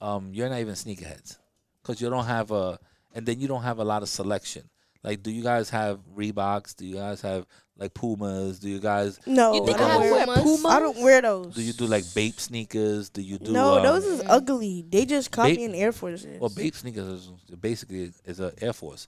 um, 0.00 0.30
you're 0.32 0.48
not 0.48 0.58
even 0.60 0.74
sneakerheads 0.74 1.38
because 1.82 2.00
you 2.00 2.10
don't 2.10 2.24
have 2.24 2.50
a, 2.50 2.78
and 3.14 3.24
then 3.26 3.40
you 3.40 3.46
don't 3.46 3.62
have 3.62 3.78
a 3.78 3.84
lot 3.84 4.02
of 4.02 4.08
selection. 4.08 4.68
Like, 5.04 5.22
do 5.22 5.30
you 5.30 5.42
guys 5.42 5.68
have 5.70 6.00
Reeboks? 6.16 6.74
Do 6.74 6.86
you 6.86 6.96
guys 6.96 7.20
have 7.20 7.46
like 7.76 7.92
Pumas? 7.92 8.58
Do 8.58 8.68
you 8.70 8.80
guys 8.80 9.20
no, 9.26 9.54
You 9.54 9.66
think 9.66 9.78
I 9.80 9.84
I 9.84 9.88
don't 9.92 10.10
wear. 10.10 10.24
Pumas? 10.26 10.42
Pumas? 10.42 10.64
I 10.72 10.80
don't 10.80 10.98
wear 11.02 11.22
those. 11.22 11.54
do 11.54 11.62
you 11.62 11.72
do 11.74 11.86
like 11.86 12.04
Bape 12.14 12.40
sneakers? 12.40 13.10
Do 13.10 13.20
you 13.20 13.38
do 13.38 13.52
no, 13.52 13.76
um, 13.76 13.82
those 13.82 14.04
is 14.04 14.22
Mm. 14.22 14.26
ugly. 14.30 14.84
They 14.88 15.04
just 15.04 15.30
copying 15.30 15.74
Air 15.74 15.92
Force. 15.92 16.26
Well, 16.40 16.50
Bape 16.50 16.74
sneakers 16.74 17.06
is 17.06 17.28
basically 17.60 18.12
is 18.24 18.40
a 18.40 18.52
Air 18.60 18.72
Force. 18.72 19.06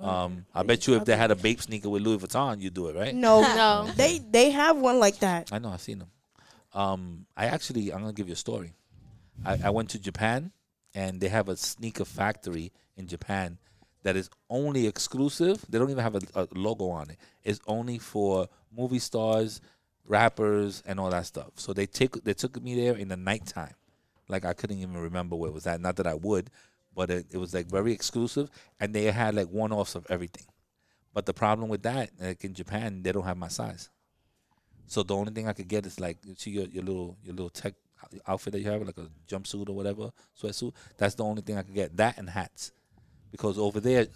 Um, 0.00 0.46
I 0.54 0.62
bet 0.62 0.86
you 0.86 0.94
if 0.96 1.04
they 1.04 1.14
had 1.16 1.30
a 1.30 1.36
Bape 1.36 1.60
sneaker 1.60 1.90
with 1.90 2.02
Louis 2.02 2.16
Vuitton, 2.18 2.60
you'd 2.60 2.72
do 2.74 2.88
it, 2.88 2.96
right? 2.96 3.14
No, 3.14 3.40
No. 3.86 3.90
they 3.96 4.18
they 4.18 4.50
have 4.50 4.78
one 4.78 4.98
like 4.98 5.18
that. 5.20 5.50
I 5.52 5.58
know, 5.58 5.68
I've 5.68 5.80
seen 5.82 5.98
them. 6.00 6.10
Um, 6.72 7.26
I 7.36 7.46
actually, 7.46 7.92
I'm 7.92 8.00
gonna 8.00 8.12
give 8.14 8.26
you 8.26 8.32
a 8.32 8.36
story. 8.36 8.72
I, 9.44 9.58
I 9.64 9.70
went 9.70 9.90
to 9.90 9.98
Japan, 9.98 10.52
and 10.94 11.20
they 11.20 11.28
have 11.28 11.48
a 11.48 11.56
sneaker 11.56 12.04
factory 12.06 12.72
in 12.96 13.06
Japan 13.08 13.58
that 14.02 14.16
is 14.16 14.30
only 14.48 14.86
exclusive. 14.86 15.64
They 15.68 15.78
don't 15.78 15.90
even 15.90 16.02
have 16.02 16.16
a, 16.16 16.20
a 16.34 16.48
logo 16.54 16.88
on 16.90 17.10
it. 17.10 17.18
It's 17.44 17.60
only 17.66 17.98
for 17.98 18.48
movie 18.74 18.98
stars, 18.98 19.60
rappers, 20.06 20.82
and 20.86 20.98
all 20.98 21.10
that 21.10 21.26
stuff. 21.26 21.52
So 21.56 21.72
they 21.72 21.86
take 21.86 22.22
they 22.24 22.34
took 22.34 22.62
me 22.62 22.74
there 22.74 22.96
in 22.96 23.08
the 23.08 23.16
nighttime. 23.16 23.74
Like 24.28 24.44
I 24.44 24.52
couldn't 24.52 24.78
even 24.78 24.96
remember 24.96 25.36
where 25.36 25.50
it 25.50 25.54
was 25.54 25.66
at. 25.66 25.80
Not 25.80 25.96
that 25.96 26.06
I 26.06 26.14
would, 26.14 26.50
but 26.94 27.10
it, 27.10 27.26
it 27.30 27.36
was 27.38 27.52
like 27.52 27.66
very 27.66 27.92
exclusive, 27.92 28.50
and 28.78 28.94
they 28.94 29.04
had 29.04 29.34
like 29.34 29.48
one 29.48 29.72
offs 29.72 29.94
of 29.94 30.06
everything. 30.08 30.46
But 31.12 31.26
the 31.26 31.34
problem 31.34 31.68
with 31.68 31.82
that, 31.82 32.10
like 32.20 32.44
in 32.44 32.54
Japan, 32.54 33.02
they 33.02 33.12
don't 33.12 33.24
have 33.24 33.36
my 33.36 33.48
size. 33.48 33.90
So 34.86 35.02
the 35.02 35.14
only 35.14 35.32
thing 35.32 35.48
I 35.48 35.52
could 35.52 35.68
get 35.68 35.86
is 35.86 36.00
like 36.00 36.18
you 36.24 36.34
see 36.36 36.50
your, 36.50 36.66
your 36.66 36.84
little 36.84 37.16
your 37.22 37.34
little 37.34 37.50
tech 37.50 37.74
outfit 38.26 38.52
that 38.52 38.60
you 38.60 38.70
have, 38.70 38.82
like 38.82 38.98
a 38.98 39.08
jumpsuit 39.28 39.68
or 39.68 39.72
whatever, 39.72 40.10
sweatsuit. 40.40 40.72
That's 40.96 41.14
the 41.14 41.24
only 41.24 41.42
thing 41.42 41.58
I 41.58 41.62
could 41.62 41.74
get. 41.74 41.96
That 41.96 42.18
and 42.18 42.30
hats, 42.30 42.72
because 43.30 43.58
over 43.58 43.80
there 43.80 44.06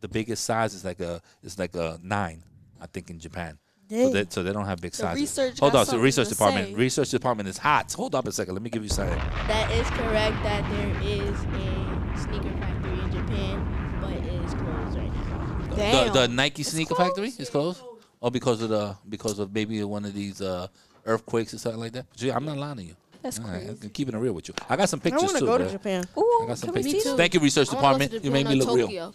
the 0.00 0.08
biggest 0.08 0.44
size 0.44 0.74
is 0.74 0.84
like 0.84 1.00
a 1.00 1.20
is 1.42 1.58
like 1.58 1.74
a 1.74 1.98
nine, 2.02 2.42
I 2.80 2.86
think 2.86 3.10
in 3.10 3.18
Japan. 3.18 3.58
So 3.90 4.10
they, 4.10 4.24
so 4.28 4.44
they 4.44 4.52
don't 4.52 4.66
have 4.66 4.80
big 4.80 4.92
The 4.92 4.98
sizes. 4.98 5.20
research 5.20 5.58
Hold 5.58 5.74
on, 5.74 5.84
so 5.84 5.98
research 5.98 6.28
department. 6.28 6.68
say. 6.68 6.74
Research 6.74 7.10
department 7.10 7.48
is 7.48 7.58
hot. 7.58 7.92
Hold 7.94 8.14
up 8.14 8.24
a 8.28 8.30
second. 8.32 8.54
Let 8.54 8.62
me 8.62 8.70
give 8.70 8.84
you 8.84 8.88
something. 8.88 9.18
That 9.48 9.68
is 9.72 9.88
correct 9.90 10.40
that 10.44 10.62
there 10.70 11.02
is 11.02 11.36
a 11.40 12.18
sneaker 12.22 12.56
factory 12.60 13.00
in 13.00 13.10
Japan, 13.10 13.98
but 14.00 14.12
it 14.12 14.44
is 14.44 14.54
closed 14.54 14.96
right 14.96 15.12
now. 15.12 15.66
The, 15.70 15.76
Damn. 15.76 16.12
the 16.14 16.28
Nike 16.28 16.62
sneaker 16.62 16.94
factory 16.94 17.32
is 17.36 17.50
closed. 17.50 17.82
Oh, 18.22 18.30
because 18.30 18.62
of 18.62 18.68
the 18.68 18.96
because 19.08 19.40
of 19.40 19.52
maybe 19.52 19.82
one 19.82 20.04
of 20.04 20.14
these 20.14 20.40
uh, 20.40 20.68
earthquakes 21.04 21.52
or 21.52 21.58
something 21.58 21.80
like 21.80 21.92
that. 21.92 22.06
Gee, 22.16 22.30
I'm 22.30 22.44
not 22.44 22.58
lying 22.58 22.76
to 22.76 22.82
you. 22.84 22.96
That's 23.22 23.38
All 23.38 23.46
right, 23.46 23.64
crazy. 23.66 23.78
I'm 23.82 23.90
keeping 23.90 24.14
it 24.14 24.18
real 24.18 24.32
with 24.32 24.48
you. 24.48 24.54
I 24.68 24.76
got 24.76 24.88
some 24.88 25.00
pictures 25.00 25.22
I 25.22 25.26
pictures 25.26 25.32
want 25.32 25.34
to 25.34 25.40
too. 25.40 25.46
go 25.46 25.56
bro. 25.58 25.66
to 25.66 25.72
Japan. 25.72 26.04
Ooh, 26.16 26.40
I 26.44 26.46
got 26.48 26.58
some 26.58 26.68
can 26.72 26.74
we 26.74 26.82
pictures. 26.82 27.02
see? 27.04 27.10
too. 27.10 27.16
Thank 27.16 27.34
you, 27.34 27.40
research 27.40 27.68
I 27.70 27.74
wanna 27.74 27.98
go 27.98 27.98
to 27.98 28.04
department. 28.08 28.24
You 28.24 28.30
made 28.30 28.46
me 28.46 28.52
or 28.54 28.64
look 28.64 28.76
real. 28.76 28.86
Tokyo. 28.86 29.12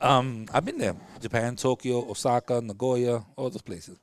Um, 0.00 0.46
I've 0.52 0.64
been 0.64 0.78
there. 0.78 0.94
Japan, 1.20 1.56
Tokyo, 1.56 2.10
Osaka, 2.10 2.60
Nagoya, 2.60 3.24
all 3.36 3.48
those 3.50 3.62
places. 3.62 3.98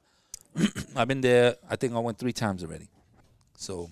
I've 0.96 1.08
been 1.08 1.22
there. 1.22 1.56
I 1.70 1.76
think 1.76 1.94
I 1.94 2.00
went 2.00 2.18
three 2.18 2.34
times 2.34 2.64
already. 2.64 2.88
So, 3.58 3.90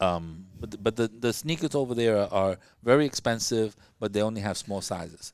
um, 0.00 0.46
but 0.60 0.70
the, 0.70 0.78
but 0.78 0.96
the 0.96 1.08
the 1.08 1.32
sneakers 1.32 1.74
over 1.74 1.94
there 1.94 2.16
are, 2.18 2.28
are 2.32 2.56
very 2.82 3.06
expensive, 3.06 3.74
but 3.98 4.12
they 4.12 4.22
only 4.22 4.40
have 4.40 4.56
small 4.56 4.80
sizes. 4.80 5.32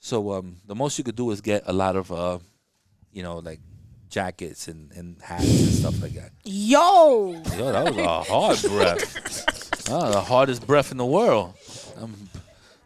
So 0.00 0.32
um, 0.32 0.56
the 0.66 0.74
most 0.74 0.98
you 0.98 1.04
could 1.04 1.16
do 1.16 1.30
is 1.30 1.40
get 1.40 1.62
a 1.66 1.72
lot 1.72 1.94
of 1.96 2.10
uh, 2.10 2.38
you 3.12 3.22
know, 3.22 3.38
like 3.38 3.60
jackets 4.10 4.68
and, 4.68 4.92
and 4.92 5.16
hats 5.22 5.44
and 5.44 5.68
stuff 5.72 6.02
like 6.02 6.12
that. 6.14 6.32
Yo, 6.44 7.32
Yo, 7.56 7.72
that 7.72 7.94
was 7.94 7.96
a 7.96 8.22
hard 8.22 8.62
breath. 8.62 9.88
Oh, 9.90 10.10
the 10.10 10.20
hardest 10.20 10.66
breath 10.66 10.90
in 10.92 10.98
the 10.98 11.06
world. 11.06 11.54
Um, 12.00 12.28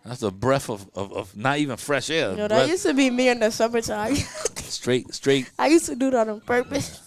That's 0.05 0.23
a 0.23 0.31
breath 0.31 0.69
of, 0.71 0.89
of, 0.95 1.13
of 1.13 1.37
not 1.37 1.59
even 1.59 1.77
fresh 1.77 2.11
air. 2.11 2.31
Yo, 2.31 2.37
that 2.37 2.49
breath- 2.49 2.69
used 2.69 2.87
to 2.87 2.95
be 2.95 3.11
me 3.11 3.29
in 3.29 3.41
the 3.41 3.51
summertime. 3.51 4.15
straight 4.57 5.13
straight. 5.15 5.51
I 5.59 5.69
used 5.69 5.87
to 5.87 5.97
do 5.97 6.11
that 6.11 6.29
on 6.29 6.41
purpose. 6.41 7.01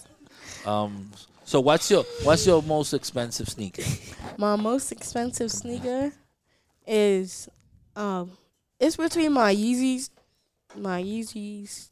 Um. 0.66 1.10
So 1.44 1.60
what's 1.60 1.90
your 1.90 2.02
what's 2.24 2.46
your 2.46 2.62
most 2.62 2.92
expensive 2.92 3.48
sneaker? 3.48 3.82
My 4.36 4.56
most 4.56 4.92
expensive 4.92 5.50
sneaker 5.50 6.12
is 6.86 7.48
um 7.96 8.36
it's 8.78 8.96
between 8.96 9.32
my 9.32 9.54
Yeezys, 9.54 10.10
my 10.76 11.02
Yeezys 11.02 11.88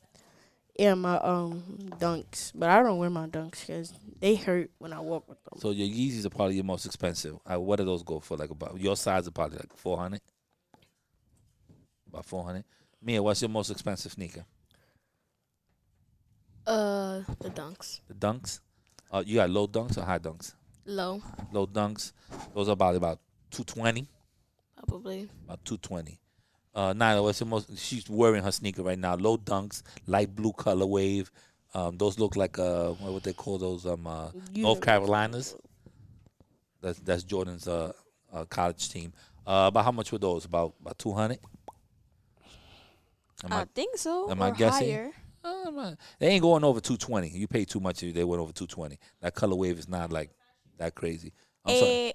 and 0.79 1.03
my 1.03 1.17
um 1.19 1.63
Dunks. 1.99 2.53
But 2.55 2.71
I 2.71 2.83
don't 2.83 2.99
wear 2.99 3.11
my 3.11 3.27
Dunks 3.27 3.67
because 3.67 3.93
they 4.21 4.35
hurt 4.35 4.71
when 4.79 4.93
I 4.93 5.01
walk 5.01 5.29
with 5.29 5.43
them. 5.45 5.59
So 5.59 5.71
your 5.71 5.89
Yeezys 5.89 6.25
are 6.25 6.31
probably 6.31 6.57
your 6.57 6.65
most 6.65 6.87
expensive. 6.87 7.39
Uh, 7.51 7.61
what 7.61 7.77
do 7.77 7.85
those 7.85 8.03
go 8.03 8.21
for? 8.21 8.37
Like 8.37 8.51
about 8.51 8.81
your 8.81 8.97
size 8.97 9.27
are 9.27 9.31
probably 9.33 9.59
like 9.59 9.77
four 9.77 9.97
hundred. 9.99 10.21
About 12.09 12.25
four 12.25 12.45
hundred. 12.45 12.65
Mia, 13.03 13.23
what's 13.23 13.43
your 13.43 13.49
most 13.51 13.71
expensive 13.71 14.13
sneaker? 14.13 14.45
Uh, 16.67 17.23
the 17.41 17.51
dunks. 17.51 18.01
The 18.09 18.15
Dunks. 18.15 18.61
Uh, 19.13 19.23
you 19.25 19.37
got 19.37 19.51
low 19.51 19.69
Dunks 19.69 19.97
or 19.99 20.03
high 20.03 20.19
Dunks? 20.19 20.55
Low, 20.85 21.23
Low 21.53 21.67
Dunks. 21.67 22.13
Those 22.55 22.69
are 22.69 22.73
about 22.73 22.97
about 22.97 23.21
two 23.51 23.65
twenty. 23.65 24.09
probably. 24.77 25.29
About 25.45 25.65
two 25.65 25.77
twenty. 25.79 26.19
Uh, 26.77 26.93
Nyla, 26.93 27.23
what's 27.23 27.41
your 27.41 27.49
most? 27.49 27.77
She's 27.79 28.09
wearing 28.11 28.45
her 28.45 28.53
sneaker 28.53 28.83
right 28.83 28.99
now. 28.99 29.15
Low 29.15 29.39
Dunks, 29.39 29.83
light 30.07 30.35
blue 30.37 30.53
colorway. 30.53 31.27
Um, 31.73 31.97
those 31.97 32.19
look 32.19 32.37
like 32.37 32.59
uh, 32.59 32.91
what 32.91 33.15
would 33.15 33.23
they 33.23 33.33
call 33.33 33.57
those? 33.57 33.87
Um, 33.87 34.07
uh, 34.07 34.29
North 34.55 34.83
Carolinas. 34.83 35.57
That's 36.83 36.99
that's 37.01 37.23
Jordan's 37.23 37.67
uh, 37.67 37.93
uh 38.31 38.45
college 38.45 38.91
team. 38.91 39.15
Uh, 39.47 39.65
about 39.69 39.87
how 39.87 39.93
much 39.93 40.13
were 40.13 40.19
those? 40.19 40.45
About 40.45 40.75
about 40.79 40.99
two 40.99 41.13
hundred. 41.13 41.39
I 43.51 43.63
I, 43.63 43.65
think 43.75 43.97
so. 43.97 44.31
am 44.31 44.43
I 44.43 44.51
guessing? 44.51 44.91
higher. 44.91 45.11
uh, 45.45 45.95
they 46.19 46.29
ain't 46.29 46.43
going 46.43 46.63
over 46.63 46.81
two 46.81 46.99
twenty. 46.99 47.31
You 47.31 47.49
pay 47.49 47.65
too 47.65 47.81
much 47.81 48.03
if 48.03 48.15
they 48.15 48.25
went 48.25 48.43
over 48.43 48.53
two 48.53 48.67
twenty. 48.67 48.99
That 49.23 49.35
colorway 49.35 49.77
is 49.79 49.89
not 49.89 50.13
like 50.13 50.31
that 50.77 50.95
crazy. 50.95 51.33
I'm 51.65 51.77
sorry. 51.79 51.91
Eh, 51.91 52.13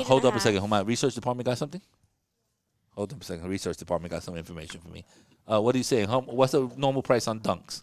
Uh, 0.00 0.02
hold 0.04 0.24
up 0.24 0.32
a 0.32 0.34
half. 0.34 0.42
second. 0.42 0.58
Hold 0.60 0.70
my 0.70 0.80
research 0.80 1.14
department 1.14 1.46
got 1.46 1.56
something. 1.56 1.80
Hold 2.96 3.12
up 3.12 3.20
a 3.20 3.24
second. 3.24 3.48
Research 3.48 3.76
department 3.76 4.12
got 4.12 4.22
some 4.22 4.36
information 4.36 4.80
for 4.80 4.88
me. 4.88 5.04
Uh, 5.50 5.60
what 5.60 5.74
are 5.74 5.78
you 5.78 5.84
saying? 5.84 6.08
How, 6.08 6.20
what's 6.20 6.52
the 6.52 6.70
normal 6.76 7.02
price 7.02 7.26
on 7.28 7.40
dunks? 7.40 7.82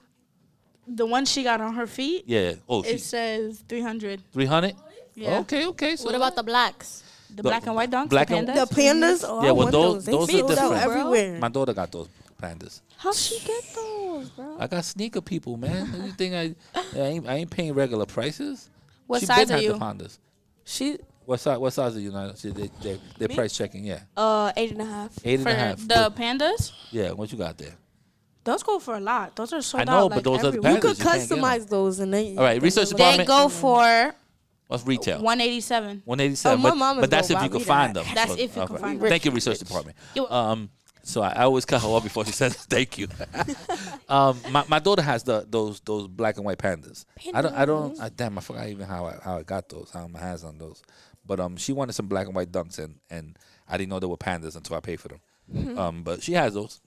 The 0.87 1.05
one 1.05 1.25
she 1.25 1.43
got 1.43 1.61
on 1.61 1.73
her 1.75 1.85
feet, 1.87 2.23
Yeah. 2.27 2.53
Oh, 2.67 2.81
it 2.81 2.99
says 2.99 3.63
300. 3.69 4.21
three 4.33 4.45
hundred. 4.45 4.75
Yeah. 5.13 5.39
Okay. 5.39 5.67
Okay. 5.67 5.95
So 5.95 6.05
What 6.05 6.15
about 6.15 6.35
the 6.35 6.43
blacks? 6.43 7.03
The, 7.29 7.35
The 7.37 7.43
black 7.43 7.65
and 7.67 7.75
white 7.75 7.91
dunks, 7.91 8.09
black 8.09 8.27
the 8.29 8.37
and- 8.37 8.47
pandas. 8.47 8.69
The 8.69 8.75
pandas, 8.75 9.25
oh, 9.27 9.43
Yeah, 9.43 9.51
well, 9.51 9.67
those- 9.69 10.05
those. 10.05 10.27
They 10.27 10.41
those 10.41 10.43
are 10.43 10.47
different. 10.55 10.81
everywhere. 10.83 11.39
my 11.39 11.49
daughter 11.49 11.73
got 11.73 11.91
those 11.91 12.07
pandas. 12.41 12.81
How'd 12.97 13.15
she 13.15 13.39
get 13.45 13.63
those, 13.75 14.29
bro? 14.31 14.57
I 14.59 14.67
got 14.67 14.83
sneaker 14.83 15.21
people, 15.21 15.55
man. 15.57 15.87
you 16.05 16.11
think 16.13 16.33
I, 16.33 16.55
I 16.99 17.03
ain't, 17.03 17.27
I 17.27 17.35
ain't 17.35 17.49
paying 17.49 17.73
regular 17.73 18.05
prices? 18.05 18.69
What 19.07 19.19
she 19.21 19.27
size 19.27 19.49
are 19.51 19.61
you? 19.61 19.73
The 19.73 19.79
Pandas. 19.79 20.17
She 20.65 20.97
What 21.31 21.39
size? 21.39 21.57
What 21.59 21.71
size 21.71 21.95
are 21.95 21.99
you? 22.01 22.11
Now? 22.11 22.33
See, 22.33 22.49
They, 22.49 22.69
they, 22.83 22.99
they 23.17 23.27
Me? 23.27 23.35
price 23.35 23.55
checking. 23.55 23.85
Yeah, 23.85 24.01
uh 24.17 24.51
eight 24.57 24.71
and 24.73 24.81
a 24.81 24.85
half. 24.85 25.11
eight 25.23 25.39
and 25.39 25.47
a 25.47 25.55
half. 25.55 25.77
the 25.87 25.95
What- 25.95 26.15
pandas, 26.17 26.71
yeah, 26.91 27.11
what 27.11 27.31
you 27.31 27.37
got 27.37 27.57
there? 27.57 27.75
those 28.43 28.63
go 28.63 28.79
for 28.79 28.95
a 28.95 28.99
lot. 28.99 29.35
Those 29.37 29.53
are 29.53 29.61
sold 29.61 29.81
I 29.81 29.83
know, 29.85 29.91
out. 30.05 30.09
but 30.09 30.15
like, 30.17 30.23
those 30.25 30.39
are 30.39 30.41
the 30.41 30.47
everywhere. 30.57 30.71
You 30.73 30.79
could 30.81 30.97
you 30.97 31.03
can't 31.05 31.29
get 31.29 31.37
'em. 31.37 31.43
customize 31.43 31.69
those 31.69 31.99
and 32.01 32.13
then. 32.13 32.37
All 32.37 32.43
right, 32.43 32.61
research 32.61 32.89
then- 32.89 32.97
department. 32.97 33.27
They 33.29 33.33
go 33.33 33.47
for 33.47 34.13
What's 34.67 34.85
retail? 34.85 35.21
187. 35.21 36.01
One 36.03 36.19
eighty 36.19 36.35
seven. 36.35 36.59
Oh, 36.59 36.63
my 36.63 36.69
but, 36.71 36.75
mama's 36.77 37.01
but 37.03 37.09
that's 37.11 37.29
if 37.29 37.35
gonna 37.35 37.45
you 37.45 37.49
buy 37.49 37.53
could 37.53 37.61
me 37.61 37.65
find 37.65 37.95
that. 37.95 38.03
them. 38.05 38.15
That's 38.15 38.31
So- 38.31 38.37
if 38.37 38.55
you 38.57 38.61
could 38.63 38.71
okay. 38.71 38.81
find 38.81 38.99
them. 39.01 39.09
Thank 39.09 39.23
you, 39.25 39.31
research 39.31 39.59
department. 39.59 39.95
You- 40.15 40.27
Um, 40.29 40.69
so 41.03 41.21
I, 41.21 41.29
I 41.29 41.43
always 41.43 41.65
cut 41.65 41.81
her 41.81 41.87
off 41.87 42.03
before 42.03 42.25
she 42.25 42.31
says 42.41 42.55
thank 42.55 42.97
you. 42.97 43.07
um, 44.09 44.37
my, 44.49 44.63
my 44.67 44.79
daughter 44.79 45.01
has 45.01 45.23
the 45.23 45.45
those 45.49 45.79
those 45.81 46.07
black 46.07 46.37
and 46.37 46.45
white 46.45 46.57
pandas. 46.57 47.05
I 47.33 47.41
don't 47.41 47.53
I 47.55 47.65
don't 47.65 47.99
I, 47.99 48.09
damn 48.09 48.37
I 48.37 48.41
forgot 48.41 48.67
even 48.67 48.87
how 48.87 49.05
I 49.05 49.15
how 49.23 49.37
I 49.39 49.43
got 49.43 49.67
those 49.69 49.89
how 49.93 50.07
my 50.07 50.19
hands 50.19 50.43
on 50.43 50.57
those. 50.57 50.81
But 51.25 51.39
um, 51.39 51.55
she 51.57 51.71
wanted 51.73 51.93
some 51.93 52.07
black 52.07 52.25
and 52.27 52.35
white 52.35 52.51
dunks 52.51 52.79
and 52.79 52.95
and 53.09 53.37
I 53.67 53.77
didn't 53.77 53.89
know 53.89 53.99
they 53.99 54.07
were 54.07 54.17
pandas 54.17 54.55
until 54.55 54.75
I 54.75 54.79
paid 54.79 54.99
for 54.99 55.07
them. 55.09 55.77
um, 55.77 56.03
but 56.03 56.21
she 56.23 56.33
has 56.33 56.53
those. 56.53 56.81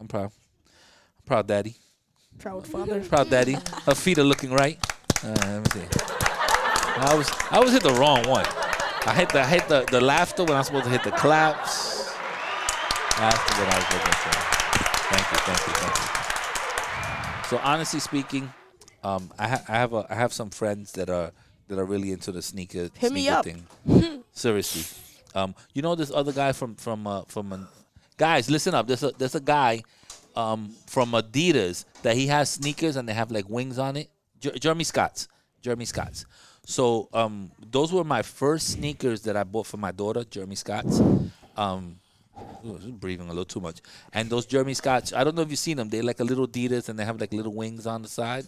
I'm 0.00 0.08
proud. 0.08 0.30
I'm 0.66 1.24
proud, 1.26 1.46
daddy. 1.46 1.74
Proud 2.38 2.66
father. 2.66 3.00
Proud 3.00 3.30
daddy. 3.30 3.56
Her 3.86 3.94
feet 3.94 4.18
are 4.18 4.24
looking 4.24 4.50
right. 4.52 4.78
Uh, 5.24 5.28
let 5.28 5.74
me 5.74 5.80
see. 5.80 5.86
I 6.98 7.14
was 7.16 7.30
I 7.50 7.58
was 7.60 7.72
hit 7.72 7.82
the 7.82 7.92
wrong 7.94 8.26
one. 8.28 8.44
I 9.06 9.14
hit 9.14 9.28
the 9.30 9.40
I 9.40 9.46
hit 9.46 9.68
the, 9.68 9.84
the 9.90 10.00
laughter 10.00 10.44
when 10.44 10.52
I 10.54 10.58
was 10.58 10.66
supposed 10.66 10.84
to 10.84 10.90
hit 10.90 11.02
the 11.04 11.10
claps. 11.12 11.94
That's 13.18 13.38
what 13.58 13.68
I 13.68 13.76
was 13.76 13.88
looking 13.92 14.12
for. 14.12 14.36
Thank 15.08 15.32
you, 15.32 15.38
thank 15.46 15.66
you, 15.66 15.72
thank 15.74 15.96
you. 15.96 17.48
So 17.48 17.58
honestly 17.62 18.00
speaking, 18.00 18.52
um, 19.04 19.30
I, 19.38 19.48
ha- 19.48 19.62
I 19.68 19.72
have 19.76 19.92
a 19.92 20.06
I 20.10 20.14
have 20.14 20.32
some 20.32 20.50
friends 20.50 20.92
that 20.92 21.08
are 21.08 21.32
that 21.68 21.78
are 21.78 21.84
really 21.84 22.12
into 22.12 22.32
the 22.32 22.42
sneaker 22.42 22.88
Hit 22.96 23.12
me 23.12 23.22
sneaker 23.26 23.36
up. 23.36 23.44
thing. 23.44 24.22
Seriously, 24.32 24.84
um, 25.34 25.54
you 25.74 25.82
know 25.82 25.94
this 25.94 26.10
other 26.10 26.32
guy 26.32 26.52
from 26.52 26.74
from 26.76 27.06
uh, 27.06 27.22
from 27.28 27.52
uh, 27.52 27.58
guys. 28.16 28.50
Listen 28.50 28.74
up. 28.74 28.86
There's 28.86 29.02
a 29.02 29.10
there's 29.18 29.34
a 29.34 29.40
guy 29.40 29.82
um, 30.36 30.70
from 30.86 31.12
Adidas 31.12 31.84
that 32.02 32.16
he 32.16 32.26
has 32.28 32.50
sneakers 32.50 32.96
and 32.96 33.08
they 33.08 33.14
have 33.14 33.30
like 33.30 33.48
wings 33.48 33.78
on 33.78 33.96
it. 33.96 34.10
Jer- 34.40 34.58
Jeremy 34.58 34.84
Scott's. 34.84 35.28
Jeremy 35.62 35.84
Scott's. 35.86 36.26
So 36.64 37.08
um, 37.12 37.50
those 37.70 37.92
were 37.92 38.04
my 38.04 38.22
first 38.22 38.68
sneakers 38.72 39.22
that 39.22 39.36
I 39.36 39.44
bought 39.44 39.66
for 39.66 39.76
my 39.78 39.92
daughter, 39.92 40.24
Jeremy 40.24 40.56
Scott's. 40.56 41.00
Um, 41.56 41.96
ooh, 42.66 42.78
breathing 42.92 43.26
a 43.26 43.30
little 43.30 43.44
too 43.44 43.60
much. 43.60 43.80
And 44.12 44.28
those 44.28 44.46
Jeremy 44.46 44.74
Scotts, 44.74 45.12
I 45.12 45.24
don't 45.24 45.34
know 45.36 45.42
if 45.42 45.50
you've 45.50 45.58
seen 45.58 45.76
them. 45.78 45.88
They're 45.88 46.02
like 46.02 46.20
a 46.20 46.24
little 46.24 46.46
Adidas 46.46 46.88
and 46.88 46.98
they 46.98 47.04
have 47.04 47.20
like 47.20 47.32
little 47.32 47.54
wings 47.54 47.86
on 47.86 48.02
the 48.02 48.08
side. 48.08 48.46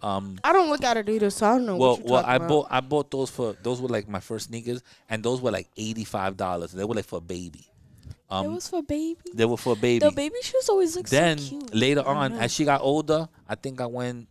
Um, 0.00 0.38
I 0.44 0.52
don't 0.52 0.68
look 0.70 0.84
at 0.84 0.96
Adidas, 0.96 1.32
so 1.32 1.46
I 1.46 1.50
don't 1.56 1.66
know 1.66 1.76
well, 1.76 1.90
what 1.96 1.98
you're 2.04 2.12
well, 2.12 2.22
talking 2.22 2.32
I 2.32 2.36
about. 2.36 2.48
bought 2.48 2.66
I 2.70 2.80
bought 2.80 3.10
those 3.10 3.30
for 3.30 3.56
those 3.62 3.80
were 3.80 3.88
like 3.88 4.08
my 4.08 4.20
first 4.20 4.48
sneakers, 4.48 4.82
and 5.10 5.22
those 5.22 5.40
were 5.40 5.50
like 5.50 5.68
eighty 5.76 6.04
five 6.04 6.36
dollars. 6.36 6.72
They 6.72 6.84
were 6.84 6.94
like 6.94 7.06
for 7.06 7.18
a 7.18 7.20
baby. 7.20 7.60
it 7.66 8.14
Um, 8.30 8.54
was 8.54 8.68
for 8.68 8.82
baby. 8.82 9.18
they 9.34 9.44
were 9.44 9.56
for 9.56 9.72
a 9.72 9.76
baby. 9.76 9.98
The 10.00 10.12
baby 10.12 10.36
shoes 10.42 10.68
always 10.68 10.94
look 10.96 11.08
then 11.08 11.38
so 11.38 11.48
cute. 11.48 11.70
Then 11.70 11.80
later 11.80 12.06
on, 12.06 12.32
as 12.34 12.52
she 12.52 12.64
got 12.64 12.80
older, 12.80 13.28
I 13.48 13.54
think 13.56 13.80
I 13.80 13.86
went. 13.86 14.28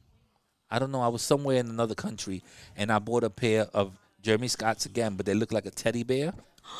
I 0.70 0.80
don't 0.80 0.92
know. 0.92 1.02
I 1.02 1.08
was 1.10 1.22
somewhere 1.22 1.58
in 1.58 1.68
another 1.70 1.96
country, 1.96 2.44
and 2.76 2.92
I 2.92 3.00
bought 3.00 3.24
a 3.24 3.30
pair 3.30 3.68
of 3.74 3.92
Jeremy 4.22 4.48
Scotts 4.50 4.86
again, 4.86 5.16
but 5.16 5.26
they 5.26 5.34
looked 5.34 5.54
like 5.54 5.66
a 5.66 5.72
teddy 5.72 6.04
bear, 6.04 6.34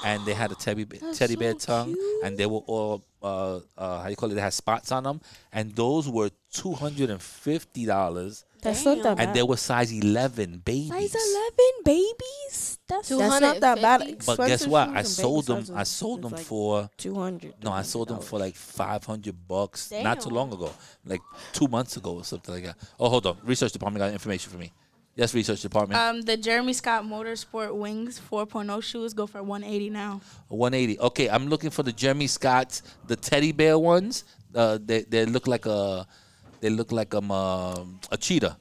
and 0.06 0.26
they 0.26 0.34
had 0.34 0.52
a 0.52 0.56
teddy 0.56 0.84
bear, 0.86 1.00
teddy 1.14 1.34
so 1.36 1.40
bear 1.40 1.54
tongue, 1.54 1.96
and 2.24 2.38
they 2.38 2.46
were 2.46 2.60
all 2.68 3.04
uh, 3.24 3.60
uh, 3.78 4.02
how 4.02 4.08
you 4.10 4.16
call 4.16 4.30
it? 4.32 4.36
They 4.36 4.42
had 4.42 4.54
spots 4.54 4.92
on 4.92 5.04
them, 5.04 5.22
and 5.52 5.74
those 5.76 6.08
were 6.10 6.30
two 6.62 6.74
hundred 6.74 7.10
and 7.10 7.22
fifty 7.22 7.86
dollars, 7.86 8.46
That's 8.62 8.84
not 8.86 9.04
that 9.04 9.18
bad. 9.18 9.28
and 9.28 9.36
they 9.36 9.44
were 9.44 9.58
size 9.58 9.92
eleven 9.92 10.58
babies. 10.64 10.90
Size 10.90 11.16
eleven 11.16 11.72
babies. 11.86 12.80
That's 12.88 13.10
Two- 13.10 13.18
That's 13.18 13.42
not 13.42 13.60
that 13.60 13.82
bad. 13.82 14.00
250? 14.02 14.26
But 14.26 14.38
guess 14.48 14.62
Expensive 14.64 14.72
what? 14.72 14.88
shoes 14.88 14.96
I 14.96 15.00
and 15.00 15.08
sold 15.08 15.46
baby 15.48 15.62
them. 15.66 15.76
I 15.76 15.84
sizes 15.84 15.90
sold 15.98 16.20
is 16.20 16.24
them 16.24 16.32
like 16.38 16.46
for 16.46 16.90
two 16.98 17.16
hundred. 17.16 17.54
no, 17.64 17.72
I 17.72 17.82
sold 17.84 18.08
them 18.08 18.20
for 18.22 18.40
like 18.40 18.56
five 18.56 19.04
hundred 19.04 19.36
bucks 19.48 19.92
not 19.92 20.20
too 20.22 20.30
Damn. 20.30 20.36
long 20.36 20.54
ago, 20.54 20.72
like 21.06 21.22
two 21.54 21.68
months 21.68 21.98
ago 21.98 22.16
or 22.16 22.24
something 22.24 22.54
like 22.56 22.64
that. 22.66 22.78
Oh, 23.00 23.10
hold 23.10 23.26
on, 23.28 23.38
research 23.44 23.72
department 23.74 24.00
got 24.02 24.12
information 24.14 24.52
for 24.52 24.58
me. 24.58 24.72
Yes, 25.16 25.34
research 25.34 25.62
department, 25.64 26.00
Um, 26.00 26.22
the 26.22 26.38
Jeremy 26.38 26.74
Scott 26.74 27.04
Motorsport 27.04 27.74
Wings 27.76 28.22
4.0 28.32 28.84
shoes 28.84 29.16
go 29.16 29.26
for 29.26 29.42
180 29.42 29.90
now. 29.90 30.22
one 30.48 30.76
eighty. 30.76 31.00
Okay, 31.00 31.28
I'm 31.28 31.48
looking 31.48 31.72
for 31.72 31.82
the 31.84 31.92
Jeremy 31.92 32.28
Scotts, 32.28 32.84
the 33.08 33.16
teddy 33.16 33.52
bear 33.52 33.80
ones. 33.80 34.24
Uh, 34.56 34.78
they 34.82 35.02
they 35.02 35.26
look 35.26 35.46
like 35.48 35.66
a 35.66 36.08
they 36.60 36.70
look 36.70 36.92
like 36.92 37.14
um, 37.14 37.32
uh, 37.32 37.84
a 38.12 38.18
cheetah, 38.18 38.58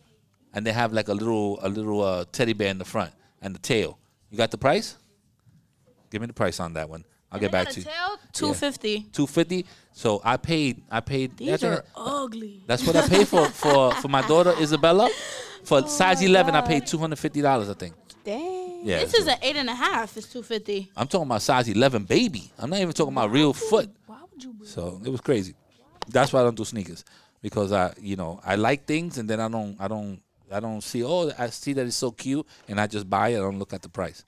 and 0.52 0.66
they 0.66 0.72
have 0.72 0.92
like 0.92 1.08
a 1.08 1.14
little 1.14 1.58
a 1.62 1.68
little 1.68 2.02
uh, 2.02 2.24
teddy 2.32 2.52
bear 2.52 2.68
in 2.68 2.78
the 2.78 2.84
front 2.84 3.12
and 3.42 3.54
the 3.54 3.58
tail. 3.58 3.98
You 4.30 4.36
got 4.38 4.50
the 4.50 4.58
price? 4.58 4.96
Give 6.10 6.20
me 6.20 6.26
the 6.26 6.32
price 6.32 6.60
on 6.60 6.74
that 6.74 6.88
one. 6.88 7.04
I'll 7.30 7.40
get 7.40 7.52
back 7.52 7.68
to 7.70 7.80
you. 7.80 7.86
250. 8.32 9.06
Two 9.12 9.26
fifty. 9.26 9.66
So 9.92 10.20
I 10.24 10.36
paid. 10.36 10.82
I 10.90 11.00
paid. 11.00 11.36
These 11.36 11.64
are 11.64 11.84
ugly. 11.94 12.62
That's 12.66 12.86
what 12.86 12.96
I 12.96 13.06
paid 13.08 13.26
for 13.28 13.46
for 13.48 13.92
for 13.94 14.08
my 14.08 14.22
daughter 14.26 14.54
Isabella. 14.60 15.10
For 15.64 15.86
size 15.88 16.22
eleven, 16.22 16.54
I 16.54 16.60
paid 16.60 16.86
two 16.86 16.98
hundred 16.98 17.18
fifty 17.18 17.40
dollars. 17.40 17.68
I 17.68 17.74
think. 17.74 17.94
Dang. 18.24 18.80
Yeah. 18.84 19.00
This 19.00 19.14
is 19.14 19.26
an 19.26 19.38
eight 19.42 19.56
and 19.56 19.68
a 19.68 19.74
half. 19.74 20.16
It's 20.16 20.26
250. 20.32 20.90
I'm 20.96 21.08
talking 21.08 21.26
about 21.26 21.42
size 21.42 21.68
eleven 21.68 22.04
baby. 22.04 22.50
I'm 22.58 22.70
not 22.70 22.78
even 22.80 22.92
talking 22.92 23.12
about 23.12 23.30
real 23.30 23.52
foot. 23.52 23.90
Why 24.06 24.18
would 24.30 24.42
you? 24.42 24.54
So 24.64 25.00
it 25.04 25.08
was 25.08 25.20
crazy. 25.20 25.54
That's 26.08 26.32
why 26.32 26.40
I 26.40 26.44
don't 26.44 26.56
do 26.56 26.64
sneakers 26.64 27.04
because 27.42 27.72
I, 27.72 27.92
you 28.00 28.16
know, 28.16 28.40
I 28.44 28.56
like 28.56 28.86
things 28.86 29.18
and 29.18 29.28
then 29.28 29.40
I 29.40 29.48
don't, 29.48 29.76
I 29.80 29.88
don't, 29.88 30.20
I 30.50 30.60
don't 30.60 30.80
see. 30.82 31.02
Oh, 31.04 31.30
I 31.38 31.48
see 31.50 31.72
that 31.74 31.86
it's 31.86 31.96
so 31.96 32.10
cute 32.10 32.46
and 32.68 32.80
I 32.80 32.86
just 32.86 33.08
buy 33.08 33.30
it. 33.30 33.36
I 33.36 33.40
don't 33.40 33.58
look 33.58 33.72
at 33.72 33.82
the 33.82 33.88
price. 33.88 34.24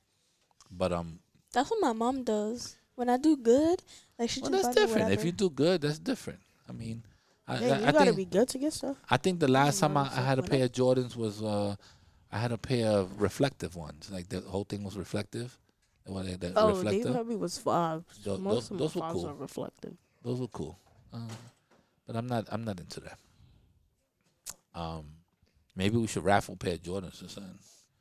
But 0.70 0.92
um, 0.92 1.18
That's 1.52 1.70
what 1.70 1.80
my 1.80 1.92
mom 1.92 2.24
does. 2.24 2.76
When 2.94 3.08
I 3.08 3.16
do 3.16 3.36
good, 3.36 3.82
like 4.18 4.28
she 4.28 4.40
well, 4.40 4.50
just 4.50 4.64
that's 4.64 4.76
different. 4.76 5.12
If 5.12 5.24
you 5.24 5.30
do 5.32 5.48
good, 5.50 5.80
that's 5.82 5.98
different. 6.00 6.40
I 6.68 6.72
mean, 6.72 7.04
I, 7.46 7.58
Yeah, 7.60 7.60
I, 7.74 7.78
you 7.78 7.86
I 7.86 7.92
gotta 7.92 8.04
think 8.06 8.16
be 8.16 8.24
good 8.24 8.48
to 8.48 8.58
get 8.58 8.72
stuff. 8.72 8.96
I 9.08 9.16
think 9.16 9.38
the 9.38 9.46
last 9.48 9.78
time 9.80 9.96
I, 9.96 10.02
I 10.02 10.20
had 10.22 10.38
a 10.40 10.42
pair 10.42 10.64
of 10.64 10.72
Jordans 10.72 11.14
was 11.16 11.40
uh, 11.42 11.76
I 12.32 12.38
had 12.38 12.50
a 12.52 12.58
pair 12.58 12.88
of 12.90 13.20
reflective 13.22 13.76
ones. 13.76 14.10
Like 14.12 14.28
the 14.28 14.40
whole 14.40 14.64
thing 14.64 14.82
was 14.82 14.96
reflective. 14.96 15.56
What, 16.06 16.24
that, 16.26 16.40
that 16.40 16.52
Oh, 16.56 16.72
they 16.72 16.82
reflector? 16.82 17.12
probably 17.12 17.36
was 17.36 17.56
fogs. 17.58 18.18
Tho- 18.24 18.38
Most 18.38 18.70
those- 18.70 18.70
of 18.72 18.78
those 18.78 18.94
were 18.96 19.12
cool. 19.12 19.34
reflective. 19.34 19.94
Those 20.24 20.40
were 20.40 20.48
cool. 20.48 20.76
Uh, 21.14 21.18
but 22.08 22.16
I'm 22.16 22.26
not. 22.26 22.46
I'm 22.50 22.64
not 22.64 22.80
into 22.80 22.98
that. 23.00 23.18
Um, 24.74 25.04
maybe 25.76 25.96
we 25.98 26.06
should 26.08 26.24
raffle 26.24 26.56
pair 26.56 26.74
of 26.74 26.82
Jordans 26.82 27.24
or 27.24 27.28
something. 27.28 27.58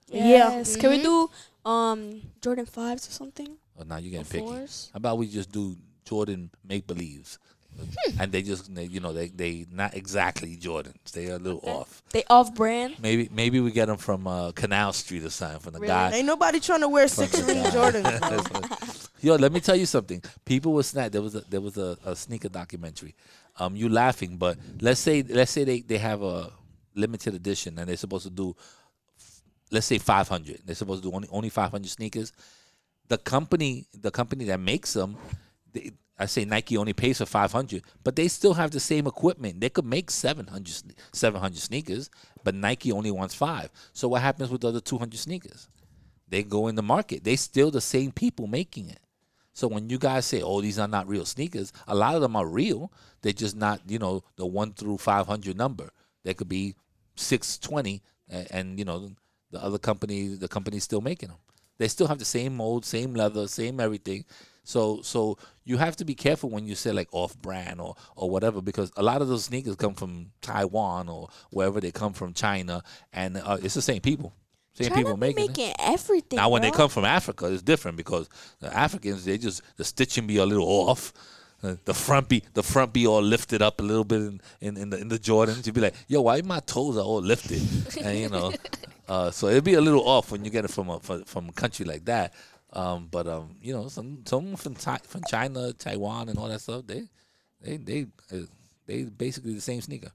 Yeah. 0.07 0.25
Yes. 0.25 0.75
Can 0.77 0.89
we 0.89 0.99
Mhm. 0.99 1.03
do 1.03 1.29
um 1.69 2.21
Jordan 2.41 2.65
fives 2.65 3.07
or 3.07 3.11
something? 3.11 3.57
Or 3.75 3.85
now 3.85 3.97
you're 3.97 4.11
getting 4.11 4.25
picky. 4.25 4.45
fours? 4.47 4.89
How 4.93 4.97
about 4.97 5.17
we 5.19 5.27
just 5.27 5.51
do 5.51 5.75
Jordan 6.05 6.49
make 6.63 6.87
believes, 6.87 7.37
and 8.17 8.31
they 8.31 8.41
just 8.41 8.73
they, 8.73 8.85
you 8.85 9.01
know 9.01 9.11
they 9.11 9.27
they 9.27 9.65
not 9.69 9.93
exactly 9.95 10.55
Jordans. 10.55 11.11
They 11.11 11.27
are 11.29 11.35
a 11.35 11.39
little 11.39 11.59
Okay. 11.59 11.71
off. 11.71 12.01
They 12.11 12.23
off 12.29 12.55
brand. 12.55 12.95
Maybe 12.99 13.27
maybe 13.31 13.59
we 13.59 13.71
get 13.71 13.87
them 13.87 13.97
from 13.97 14.25
uh, 14.25 14.53
Canal 14.53 14.93
Street 14.93 15.23
or 15.25 15.29
something 15.29 15.59
from 15.59 15.73
the 15.73 15.79
Really? 15.81 15.91
guy. 15.93 16.13
Ain't 16.13 16.25
nobody 16.25 16.61
trying 16.61 16.81
to 16.81 16.87
wear 16.89 17.09
from 17.09 17.25
six 17.27 17.37
the 17.39 17.43
ring 17.43 17.61
guy. 17.63 17.69
Jordans. 17.71 18.71
Yo, 19.27 19.35
let 19.35 19.51
me 19.51 19.59
tell 19.59 19.75
you 19.75 19.85
something. 19.85 20.23
People 20.45 20.71
will 20.71 20.81
snap. 20.81 21.11
There 21.11 21.21
was 21.21 21.35
a 21.35 21.41
there 21.41 21.59
was 21.59 21.77
a, 21.77 21.97
a 22.05 22.15
sneaker 22.15 22.47
documentary. 22.47 23.13
Um, 23.59 23.75
you 23.75 23.89
laughing, 23.89 24.37
but 24.37 24.57
let's 24.79 25.01
say 25.01 25.21
let's 25.21 25.51
say 25.51 25.65
they, 25.65 25.81
they 25.81 25.97
have 25.97 26.21
a 26.23 26.53
limited 26.95 27.33
edition 27.33 27.77
and 27.77 27.89
they're 27.89 27.97
supposed 27.97 28.23
to 28.23 28.29
do 28.29 28.55
let's 29.69 29.85
say 29.85 29.97
500 29.97 30.61
they're 30.65 30.75
supposed 30.75 31.03
to 31.03 31.09
do 31.09 31.13
only 31.13 31.27
only 31.29 31.49
500 31.49 31.89
sneakers. 31.89 32.31
The 33.09 33.17
company 33.17 33.87
the 33.93 34.11
company 34.11 34.45
that 34.45 34.61
makes 34.61 34.93
them 34.93 35.17
they, 35.73 35.91
i 36.17 36.25
say 36.25 36.45
nike 36.45 36.77
only 36.77 36.93
pays 36.93 37.17
for 37.17 37.25
500 37.25 37.83
but 38.05 38.15
they 38.15 38.29
still 38.29 38.53
have 38.53 38.71
the 38.71 38.79
same 38.79 39.07
equipment. 39.07 39.59
They 39.59 39.69
could 39.69 39.83
make 39.83 40.09
700 40.09 40.95
700 41.11 41.57
sneakers 41.59 42.09
but 42.45 42.55
nike 42.55 42.93
only 42.93 43.11
wants 43.11 43.35
five. 43.35 43.71
So 43.91 44.07
what 44.07 44.21
happens 44.21 44.49
with 44.49 44.61
the 44.61 44.69
other 44.69 44.79
200 44.79 45.19
sneakers? 45.19 45.67
They 46.29 46.43
go 46.43 46.69
in 46.69 46.75
the 46.75 46.81
market. 46.81 47.25
They 47.25 47.35
still 47.35 47.71
the 47.71 47.81
same 47.81 48.13
people 48.13 48.47
making 48.47 48.87
it 48.87 48.99
so 49.57 49.67
when 49.67 49.89
you 49.89 49.97
guys 49.97 50.27
say, 50.27 50.43
"Oh, 50.43 50.61
these 50.61 50.77
are 50.77 50.87
not 50.87 51.07
real 51.07 51.25
sneakers," 51.25 51.73
a 51.87 51.95
lot 51.95 52.13
of 52.13 52.21
them 52.21 52.35
are 52.35 52.45
real. 52.45 52.91
They're 53.23 53.33
just 53.33 53.55
not, 53.55 53.81
you 53.87 53.97
know, 53.97 54.23
the 54.35 54.45
one 54.45 54.73
through 54.73 54.99
five 54.99 55.25
hundred 55.25 55.57
number. 55.57 55.89
They 56.23 56.35
could 56.35 56.47
be 56.47 56.75
six 57.15 57.57
twenty, 57.57 58.03
and, 58.29 58.47
and 58.51 58.79
you 58.79 58.85
know, 58.85 59.09
the 59.49 59.63
other 59.63 59.79
company, 59.79 60.27
the 60.35 60.47
company's 60.47 60.83
still 60.83 61.01
making 61.01 61.29
them. 61.29 61.39
They 61.79 61.87
still 61.87 62.05
have 62.05 62.19
the 62.19 62.25
same 62.25 62.55
mold, 62.55 62.85
same 62.85 63.15
leather, 63.15 63.47
same 63.47 63.79
everything. 63.79 64.25
So, 64.63 65.01
so 65.01 65.39
you 65.63 65.77
have 65.77 65.95
to 65.95 66.05
be 66.05 66.13
careful 66.13 66.51
when 66.51 66.67
you 66.67 66.75
say 66.75 66.91
like 66.91 67.07
off 67.11 67.35
brand 67.41 67.81
or 67.81 67.95
or 68.15 68.29
whatever, 68.29 68.61
because 68.61 68.91
a 68.95 69.01
lot 69.01 69.23
of 69.23 69.27
those 69.27 69.45
sneakers 69.45 69.75
come 69.75 69.95
from 69.95 70.33
Taiwan 70.39 71.09
or 71.09 71.29
wherever 71.49 71.81
they 71.81 71.91
come 71.91 72.13
from, 72.13 72.33
China, 72.33 72.83
and 73.11 73.37
uh, 73.37 73.57
it's 73.63 73.73
the 73.73 73.81
same 73.81 74.01
people, 74.01 74.33
same 74.77 74.89
China 74.89 75.01
people 75.01 75.17
making 75.17 75.45
it. 75.45 75.47
making 75.47 75.73
everything. 75.79 76.37
Now, 76.37 76.49
when 76.49 76.61
they 76.61 76.71
come 76.71 76.89
from 76.89 77.05
Africa, 77.05 77.51
it's 77.51 77.63
different 77.63 77.97
because 77.97 78.29
the 78.59 78.75
Africans 78.75 79.25
they 79.25 79.37
just 79.37 79.61
the 79.77 79.83
stitching 79.83 80.27
be 80.27 80.37
a 80.37 80.45
little 80.45 80.67
off. 80.67 81.13
Uh, 81.63 81.75
the 81.85 81.93
front 81.93 82.29
be 82.29 82.43
the 82.53 82.61
front 82.61 82.93
be 82.93 83.07
all 83.07 83.21
lifted 83.21 83.63
up 83.63 83.79
a 83.79 83.83
little 83.83 84.03
bit 84.03 84.21
in, 84.21 84.41
in, 84.61 84.77
in 84.77 84.89
the 84.91 84.99
in 84.99 85.07
the 85.07 85.17
Jordans. 85.17 85.65
You'd 85.65 85.73
be 85.73 85.81
like, 85.81 85.95
yo, 86.07 86.21
why 86.21 86.41
my 86.41 86.59
toes 86.59 86.97
are 86.97 87.03
all 87.03 87.21
lifted? 87.21 87.61
and 88.03 88.17
you 88.19 88.29
know, 88.29 88.53
uh, 89.07 89.31
so 89.31 89.47
it'd 89.47 89.63
be 89.63 89.73
a 89.73 89.81
little 89.81 90.07
off 90.07 90.31
when 90.31 90.45
you 90.45 90.51
get 90.51 90.65
it 90.65 90.71
from 90.71 90.89
a 90.89 90.99
from, 90.99 91.23
from 91.23 91.49
a 91.49 91.53
country 91.53 91.85
like 91.85 92.05
that. 92.05 92.33
Um, 92.73 93.07
but 93.09 93.27
um, 93.27 93.55
you 93.59 93.73
know, 93.73 93.87
some 93.87 94.23
some 94.25 94.55
from 94.55 94.75
from 94.75 95.21
China, 95.27 95.73
Taiwan, 95.73 96.29
and 96.29 96.37
all 96.37 96.47
that 96.47 96.61
stuff. 96.61 96.85
They 96.85 97.07
they 97.59 97.77
they 97.77 98.05
uh, 98.31 98.45
they 98.85 99.03
basically 99.03 99.55
the 99.55 99.61
same 99.61 99.81
sneaker. 99.81 100.11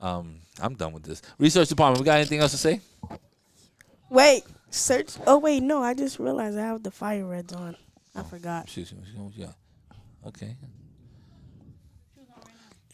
Um, 0.00 0.40
I'm 0.60 0.74
done 0.74 0.92
with 0.92 1.04
this 1.04 1.22
research 1.38 1.68
department. 1.68 2.00
We 2.00 2.04
got 2.04 2.16
anything 2.16 2.40
else 2.40 2.50
to 2.50 2.58
say? 2.58 2.80
Wait, 4.14 4.44
search. 4.70 5.10
Oh 5.26 5.38
wait, 5.38 5.60
no. 5.62 5.82
I 5.82 5.92
just 5.92 6.20
realized 6.20 6.56
I 6.56 6.62
have 6.62 6.82
the 6.84 6.92
fire 6.92 7.26
reds 7.26 7.52
on. 7.52 7.76
I 8.14 8.22
forgot. 8.22 8.64
Excuse 8.64 8.92
me. 8.92 9.00
excuse 9.02 9.18
me, 9.18 9.32
Yeah. 9.34 10.28
Okay. 10.28 10.56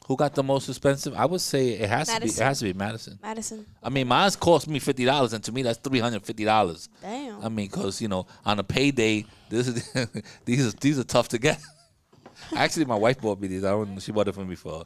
Who 0.06 0.16
got 0.16 0.34
the 0.34 0.42
most 0.42 0.68
expensive? 0.68 1.14
I 1.14 1.24
would 1.26 1.42
say 1.42 1.68
it 1.68 1.88
has 1.88 2.08
to 2.08 2.14
be. 2.14 2.16
It 2.16 2.20
Madison. 2.20 2.44
has 2.46 2.58
to 2.58 2.64
be 2.64 2.72
Madison. 2.72 3.18
Madison. 3.22 3.66
I 3.82 3.90
mean, 3.90 4.08
mine's 4.08 4.34
cost 4.34 4.66
me 4.66 4.78
fifty 4.78 5.04
dollars, 5.04 5.34
and 5.34 5.45
to 5.45 5.52
me, 5.52 5.62
that's 5.62 5.78
three 5.78 6.00
hundred 6.00 6.25
fifty 6.25 6.45
dollars. 6.45 6.88
Damn. 7.02 7.45
I 7.45 7.49
mean, 7.49 7.66
because 7.68 8.00
you 8.00 8.08
know, 8.08 8.26
on 8.45 8.58
a 8.58 8.64
payday, 8.64 9.25
this 9.50 9.68
is 9.68 9.92
these 10.47 10.66
are 10.75 10.76
these 10.78 10.99
are 10.99 11.04
tough 11.04 11.28
to 11.28 11.38
get. 11.38 11.60
Actually, 12.56 12.86
my 12.86 12.97
wife 12.97 13.21
bought 13.21 13.40
me 13.40 13.47
these. 13.47 13.62
I 13.62 13.71
don't. 13.71 13.95
know. 13.95 14.00
She 14.00 14.10
bought 14.10 14.26
it 14.26 14.34
for 14.34 14.45
me 14.45 14.56
for 14.56 14.84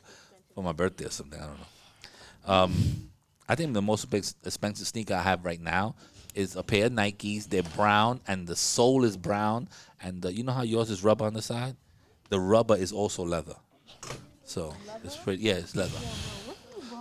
for 0.54 0.62
my 0.64 0.72
birthday 0.72 1.06
or 1.06 1.10
something. 1.10 1.40
I 1.40 1.46
don't 1.46 1.58
know. 1.58 2.52
Um, 2.52 3.10
I 3.48 3.54
think 3.54 3.72
the 3.72 3.80
most 3.80 4.12
ex- 4.12 4.34
expensive 4.44 4.86
sneaker 4.86 5.14
I 5.14 5.22
have 5.22 5.44
right 5.44 5.60
now 5.60 5.94
is 6.34 6.56
a 6.56 6.62
pair 6.62 6.86
of 6.86 6.92
Nikes. 6.92 7.48
They're 7.48 7.62
brown, 7.62 8.20
and 8.26 8.46
the 8.46 8.56
sole 8.56 9.04
is 9.04 9.16
brown, 9.16 9.68
and 10.02 10.22
the, 10.22 10.32
you 10.32 10.42
know 10.42 10.52
how 10.52 10.62
yours 10.62 10.90
is 10.90 11.02
rubber 11.04 11.24
on 11.24 11.34
the 11.34 11.42
side. 11.42 11.76
The 12.30 12.40
rubber 12.40 12.76
is 12.76 12.92
also 12.92 13.24
leather. 13.24 13.56
So 14.44 14.74
it's 15.02 15.16
pretty. 15.16 15.42
Yeah, 15.42 15.54
it's 15.54 15.74
leather. 15.74 15.98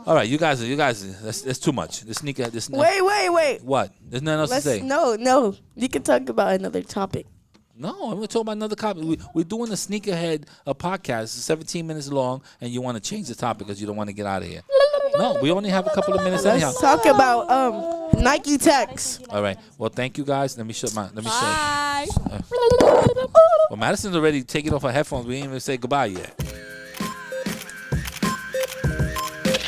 All 0.05 0.15
right, 0.15 0.27
you 0.27 0.37
guys, 0.37 0.61
you 0.61 0.75
guys, 0.75 1.21
that's, 1.21 1.41
that's 1.41 1.59
too 1.59 1.71
much. 1.71 2.01
This 2.01 2.17
sneaker, 2.17 2.49
this. 2.49 2.69
Wait, 2.69 3.01
wait, 3.01 3.29
wait. 3.29 3.63
What? 3.63 3.93
There's 4.01 4.21
nothing 4.21 4.39
else 4.41 4.51
Let's 4.51 4.63
to 4.65 4.69
say. 4.71 4.81
no, 4.81 5.15
no. 5.15 5.55
You 5.75 5.87
can 5.87 6.03
talk 6.03 6.27
about 6.27 6.53
another 6.53 6.81
topic. 6.81 7.25
No, 7.75 7.89
I'm 8.09 8.15
gonna 8.15 8.27
talk 8.27 8.41
about 8.43 8.51
another 8.51 8.75
topic. 8.75 9.03
We, 9.03 9.17
we're 9.33 9.45
doing 9.45 9.71
a 9.71 9.75
sneakerhead 9.75 10.45
a 10.67 10.75
podcast, 10.75 11.29
17 11.29 11.87
minutes 11.87 12.11
long, 12.11 12.43
and 12.61 12.69
you 12.69 12.81
want 12.81 13.01
to 13.01 13.09
change 13.09 13.27
the 13.29 13.35
topic 13.35 13.65
because 13.65 13.81
you 13.81 13.87
don't 13.87 13.95
want 13.95 14.09
to 14.09 14.13
get 14.13 14.25
out 14.25 14.41
of 14.43 14.47
here. 14.47 14.61
No, 15.17 15.39
we 15.41 15.51
only 15.51 15.69
have 15.69 15.87
a 15.87 15.89
couple 15.91 16.13
of 16.13 16.23
minutes 16.23 16.45
anyhow. 16.45 16.67
Let's 16.67 16.81
talk 16.81 17.05
about 17.05 17.49
um 17.49 18.02
Nike 18.23 18.57
Techs. 18.57 19.19
All 19.29 19.41
right. 19.41 19.57
Well, 19.77 19.89
thank 19.89 20.17
you 20.17 20.23
guys. 20.25 20.57
Let 20.57 20.65
me 20.65 20.73
shut 20.73 20.93
my. 20.95 21.03
Let 21.03 21.15
me 21.15 21.23
say. 21.23 21.29
Bye. 21.29 22.07
Uh, 22.31 22.41
well, 23.69 23.77
Madison's 23.77 24.15
already 24.15 24.43
taking 24.43 24.73
off 24.73 24.83
her 24.83 24.91
headphones. 24.91 25.25
We 25.25 25.35
didn't 25.35 25.49
even 25.49 25.59
say 25.59 25.77
goodbye 25.77 26.05
yet. 26.07 26.37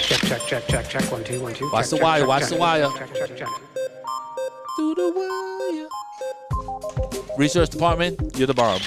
Check, 0.07 0.21
check, 0.21 0.41
check, 0.47 0.67
check, 0.67 0.89
check. 0.89 1.11
One, 1.11 1.23
two, 1.23 1.41
one, 1.41 1.53
two. 1.53 1.69
Watch 1.71 1.89
Check, 1.89 1.99
the 1.99 2.03
wire, 2.03 2.19
check, 2.21 2.27
watch 2.27 2.41
check. 2.41 2.49
the 2.49 2.55
wire. 2.57 2.89
Check, 2.97 3.13
check, 3.15 3.37
check. 3.37 3.47
Through 4.77 4.95
the 4.95 5.11
wire. 5.15 5.87
Research 7.37 7.69
department, 7.69 8.37
you're 8.37 8.47
the 8.47 8.53
bomb. 8.53 8.81